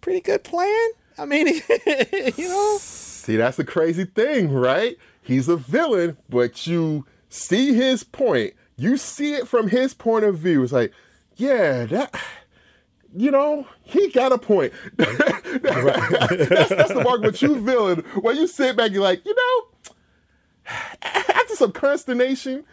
[0.01, 0.91] pretty good plan.
[1.17, 1.47] I mean,
[2.37, 4.97] you know, See, that's the crazy thing, right?
[5.23, 8.55] He's a villain, but you see his point.
[8.77, 10.63] You see it from his point of view.
[10.63, 10.93] It's like,
[11.37, 12.15] yeah, that
[13.17, 14.73] you know, he got a point.
[14.97, 18.01] that's, that's the mark with you villain.
[18.21, 19.63] When you sit back, you're like, you know,
[21.03, 22.65] after some consternation,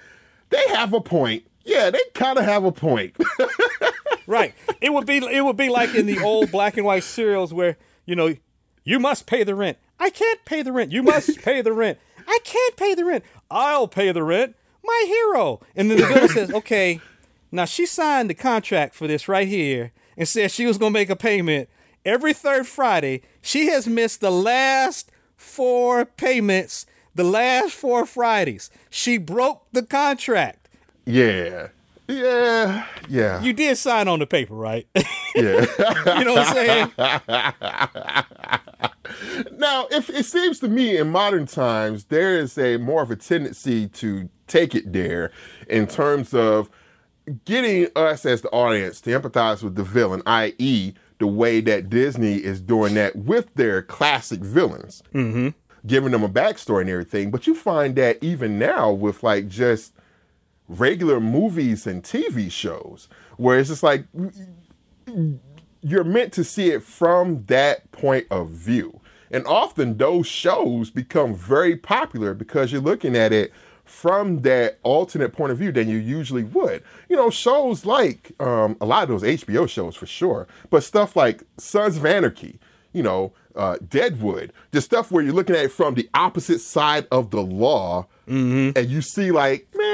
[0.49, 1.43] they have a point.
[1.63, 3.15] Yeah, they kind of have a point.
[4.27, 4.53] right?
[4.81, 7.77] It would be, it would be like in the old black and white serials where
[8.05, 8.35] you know,
[8.83, 9.77] you must pay the rent.
[9.99, 10.91] I can't pay the rent.
[10.91, 11.97] You must pay the rent.
[12.27, 13.23] I can't pay the rent.
[13.49, 14.55] I'll pay the rent.
[14.83, 15.61] My hero.
[15.75, 16.99] And then the villain says, okay,
[17.51, 20.99] now she signed the contract for this right here and said she was going to
[20.99, 21.69] make a payment
[22.03, 23.21] every third Friday.
[23.41, 28.71] She has missed the last four payments, the last four Fridays.
[28.89, 30.60] She broke the contract.
[31.05, 31.67] Yeah.
[32.07, 32.85] Yeah.
[33.09, 33.41] Yeah.
[33.41, 34.87] You did sign on the paper, right?
[35.35, 35.65] yeah.
[36.17, 36.91] you know what I'm saying?
[39.57, 43.15] Now, if it seems to me in modern times, there is a more of a
[43.15, 45.31] tendency to take it there
[45.67, 46.69] in terms of
[47.45, 52.35] getting us as the audience to empathize with the villain, i.e., the way that Disney
[52.35, 55.49] is doing that with their classic villains, mm-hmm.
[55.85, 57.29] giving them a backstory and everything.
[57.29, 59.93] But you find that even now with like just
[60.79, 63.07] regular movies and TV shows,
[63.37, 64.05] where it's just like
[65.81, 68.99] you're meant to see it from that point of view.
[69.31, 73.51] And often those shows become very popular because you're looking at it
[73.85, 76.83] from that alternate point of view than you usually would.
[77.09, 81.15] You know, shows like um, a lot of those HBO shows for sure, but stuff
[81.15, 82.59] like Sons of Anarchy,
[82.93, 87.05] you know, uh, Deadwood, the stuff where you're looking at it from the opposite side
[87.11, 88.07] of the law,
[88.77, 89.90] and you see like, man,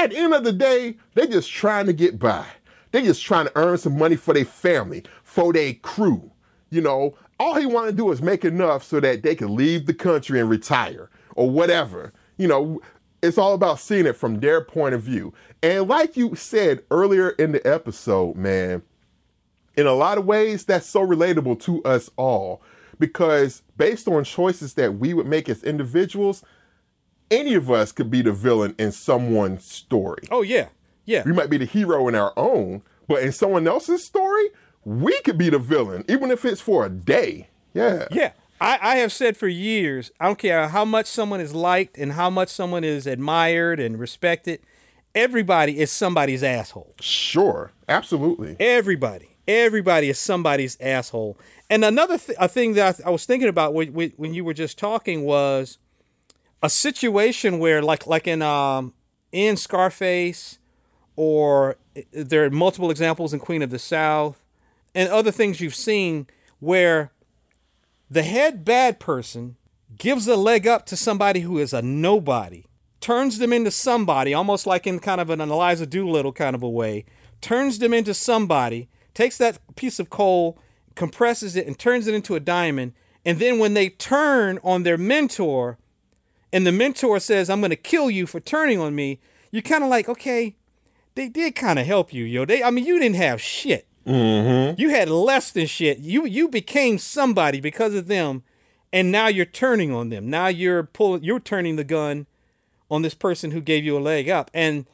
[0.00, 2.46] at the end of the day, they're just trying to get by.
[2.90, 6.30] They're just trying to earn some money for their family, for their crew.
[6.70, 9.86] You know, all he wanted to do is make enough so that they could leave
[9.86, 12.12] the country and retire or whatever.
[12.38, 12.80] You know,
[13.22, 15.34] it's all about seeing it from their point of view.
[15.62, 18.82] And like you said earlier in the episode, man,
[19.76, 22.62] in a lot of ways, that's so relatable to us all
[22.98, 26.42] because based on choices that we would make as individuals,
[27.30, 30.22] any of us could be the villain in someone's story.
[30.30, 30.68] Oh yeah,
[31.04, 31.22] yeah.
[31.24, 34.50] We might be the hero in our own, but in someone else's story,
[34.84, 37.48] we could be the villain, even if it's for a day.
[37.74, 38.08] Yeah.
[38.10, 38.32] Yeah.
[38.60, 42.12] I, I have said for years, I don't care how much someone is liked and
[42.12, 44.60] how much someone is admired and respected,
[45.14, 46.94] everybody is somebody's asshole.
[47.00, 47.72] Sure.
[47.88, 48.56] Absolutely.
[48.60, 49.30] Everybody.
[49.48, 51.38] Everybody is somebody's asshole.
[51.70, 54.44] And another th- a thing that I, I was thinking about when, when when you
[54.44, 55.78] were just talking was
[56.62, 58.94] a situation where, like, like in um,
[59.32, 60.58] in Scarface,
[61.16, 61.76] or
[62.12, 64.42] there are multiple examples in Queen of the South,
[64.94, 66.26] and other things you've seen
[66.58, 67.12] where
[68.10, 69.56] the head bad person
[69.96, 72.64] gives a leg up to somebody who is a nobody,
[73.00, 76.68] turns them into somebody, almost like in kind of an Eliza Doolittle kind of a
[76.68, 77.04] way,
[77.40, 80.58] turns them into somebody, takes that piece of coal,
[80.94, 82.92] compresses it, and turns it into a diamond.
[83.24, 85.78] And then when they turn on their mentor,
[86.52, 89.20] and the mentor says, I'm going to kill you for turning on me,
[89.50, 90.56] you're kind of like, okay,
[91.14, 92.44] they did kind of help you, yo.
[92.44, 93.86] They, I mean, you didn't have shit.
[94.06, 94.80] Mm-hmm.
[94.80, 95.98] You had less than shit.
[95.98, 98.42] You you became somebody because of them,
[98.92, 100.30] and now you're turning on them.
[100.30, 101.22] Now you're pulling.
[101.22, 102.26] You're turning the gun
[102.90, 104.86] on this person who gave you a leg up, and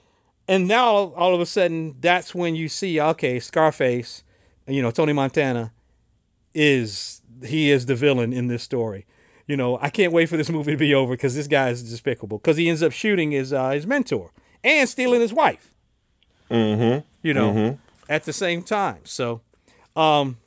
[0.48, 4.24] and now all of a sudden that's when you see okay, Scarface,
[4.66, 5.72] you know Tony Montana,
[6.52, 9.06] is he is the villain in this story.
[9.46, 11.88] You know I can't wait for this movie to be over because this guy is
[11.88, 14.32] despicable because he ends up shooting his uh, his mentor
[14.64, 15.72] and stealing his wife.
[16.50, 17.06] Mm-hmm.
[17.22, 17.78] You know
[18.08, 19.00] at the same time.
[19.04, 19.40] So,
[19.96, 20.38] um,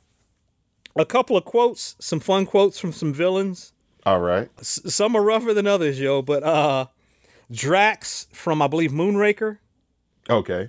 [0.96, 3.72] a couple of quotes, some fun quotes from some villains.
[4.06, 4.48] All right.
[4.58, 6.22] S- some are rougher than others, yo.
[6.22, 6.86] But uh,
[7.50, 9.58] Drax from I believe Moonraker,
[10.28, 10.68] Okay.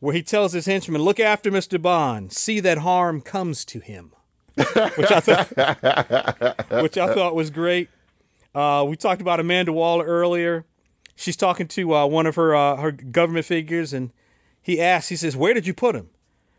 [0.00, 2.32] where he tells his henchman, "Look after Mister Bond.
[2.32, 4.12] See that harm comes to him."
[4.56, 7.88] Which I thought, which I thought was great.
[8.54, 10.64] Uh, we talked about Amanda Waller earlier.
[11.14, 14.12] She's talking to uh, one of her uh, her government figures, and
[14.62, 16.08] he asks, he says, "Where did you put him?"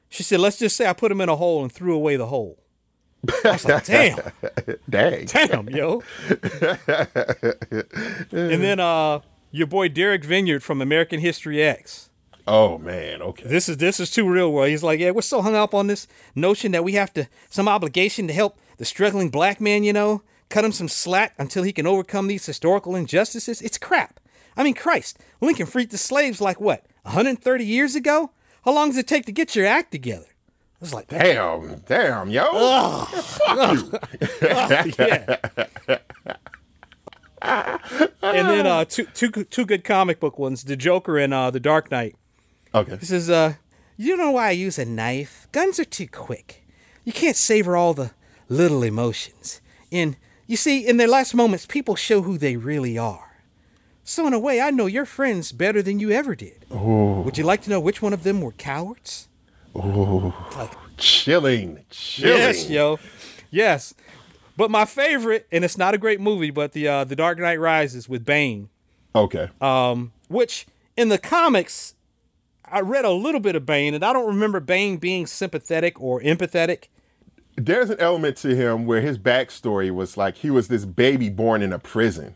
[0.09, 2.27] She said, "Let's just say I put him in a hole and threw away the
[2.27, 2.59] hole."
[3.43, 4.19] I was like, "Damn,
[4.89, 5.25] Dang.
[5.25, 6.03] damn, yo."
[8.31, 9.21] and then uh,
[9.51, 12.06] your boy Derek Vinyard from American History X.
[12.47, 13.21] Oh man.
[13.21, 13.43] Okay.
[13.45, 14.51] This is this is too real.
[14.51, 17.27] Where he's like, yeah, we're so hung up on this notion that we have to
[17.49, 19.83] some obligation to help the struggling black man.
[19.83, 23.61] You know, cut him some slack until he can overcome these historical injustices.
[23.61, 24.21] It's crap.
[24.55, 28.31] I mean, Christ, Lincoln freed the slaves like what 130 years ago.
[28.63, 30.25] How long does it take to get your act together?
[30.25, 31.83] I was like, Damn.
[31.85, 33.05] Damn, yo.
[33.05, 33.99] Fuck you.
[34.99, 35.37] yeah.
[37.41, 41.59] and then uh, two, two, two good comic book ones: The Joker and uh, The
[41.59, 42.15] Dark Knight.
[42.77, 42.95] Okay.
[42.95, 43.53] This is uh
[43.97, 45.47] you know why I use a knife?
[45.51, 46.63] Guns are too quick.
[47.03, 48.11] You can't savor all the
[48.49, 49.61] little emotions.
[49.91, 53.41] And you see, in their last moments, people show who they really are.
[54.03, 56.65] So in a way, I know your friends better than you ever did.
[56.69, 59.27] Would you like to know which one of them were cowards?
[59.73, 61.83] Like, Chilling.
[61.89, 62.37] Chilling.
[62.37, 62.99] yes, yo.
[63.51, 63.93] Yes.
[64.55, 67.59] But my favorite, and it's not a great movie, but the uh, the Dark Knight
[67.59, 68.69] Rises with Bane.
[69.15, 69.49] Okay.
[69.61, 71.93] um, which in the comics,
[72.69, 76.21] I read a little bit of Bane, and I don't remember Bane being sympathetic or
[76.21, 76.85] empathetic.
[77.55, 81.61] There's an element to him where his backstory was like he was this baby born
[81.61, 82.35] in a prison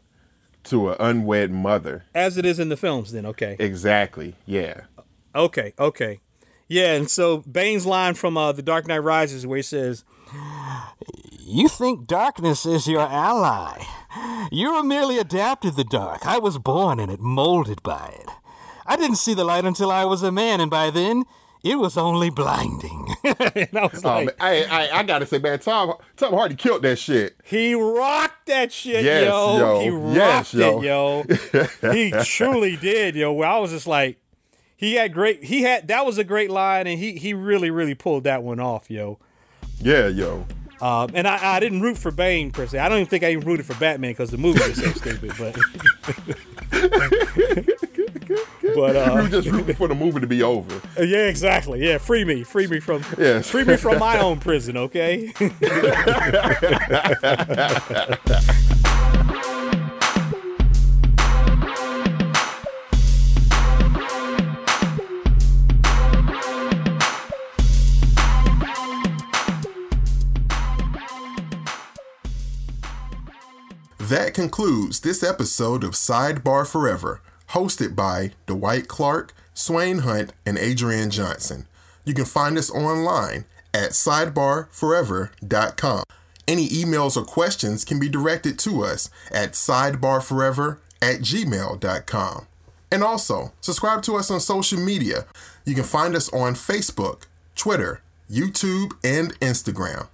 [0.64, 2.06] to an unwed mother.
[2.16, 4.36] As it is in the films, then okay, Exactly.
[4.46, 4.82] Yeah.
[5.36, 6.22] okay, okay,
[6.68, 6.94] yeah.
[6.94, 10.04] And so Bane's line from uh, The Dark Knight Rises, where he says,
[11.40, 13.84] "You think darkness is your ally?
[14.52, 16.26] You are merely adapted the dark.
[16.26, 18.30] I was born in it, molded by it.
[18.92, 21.24] I didn't see the light until I was a man, and by then."
[21.64, 23.08] It was only blinding.
[23.24, 26.98] I was Oh, like, I, I I gotta say, man, Tom Tom Hardy killed that
[26.98, 27.36] shit.
[27.44, 29.58] He rocked that shit, Yes, yo.
[29.60, 29.80] yo.
[29.82, 31.24] He rocked Yes, it, yo.
[31.94, 33.32] he truly did, yo.
[33.34, 34.18] Where I was just like,
[34.76, 35.44] he had great.
[35.44, 38.60] He had that was a great line, and he he really really pulled that one
[38.60, 39.20] off, yo.
[39.80, 40.48] Yeah, yo.
[40.82, 42.80] Um, and I, I didn't root for Bane per se.
[42.80, 45.32] I don't even think I even rooted for Batman because the movie was so stupid.
[45.38, 45.56] But
[48.62, 50.82] but We uh, were just rooting for the movie to be over.
[51.04, 51.86] yeah, exactly.
[51.88, 53.50] Yeah, free me, free me from Yes.
[53.50, 55.34] free me from my own prison, okay?
[74.00, 77.22] That concludes this episode of Sidebar Forever,
[77.52, 81.68] hosted by Dwight Clark, Swain Hunt, and Adrian Johnson.
[82.06, 86.04] You can find us online at sidebarforever.com.
[86.48, 92.48] Any emails or questions can be directed to us at sidebarforever at gmail.com.
[92.92, 95.26] And also, subscribe to us on social media.
[95.66, 100.08] You can find us on Facebook, Twitter, YouTube, and Instagram.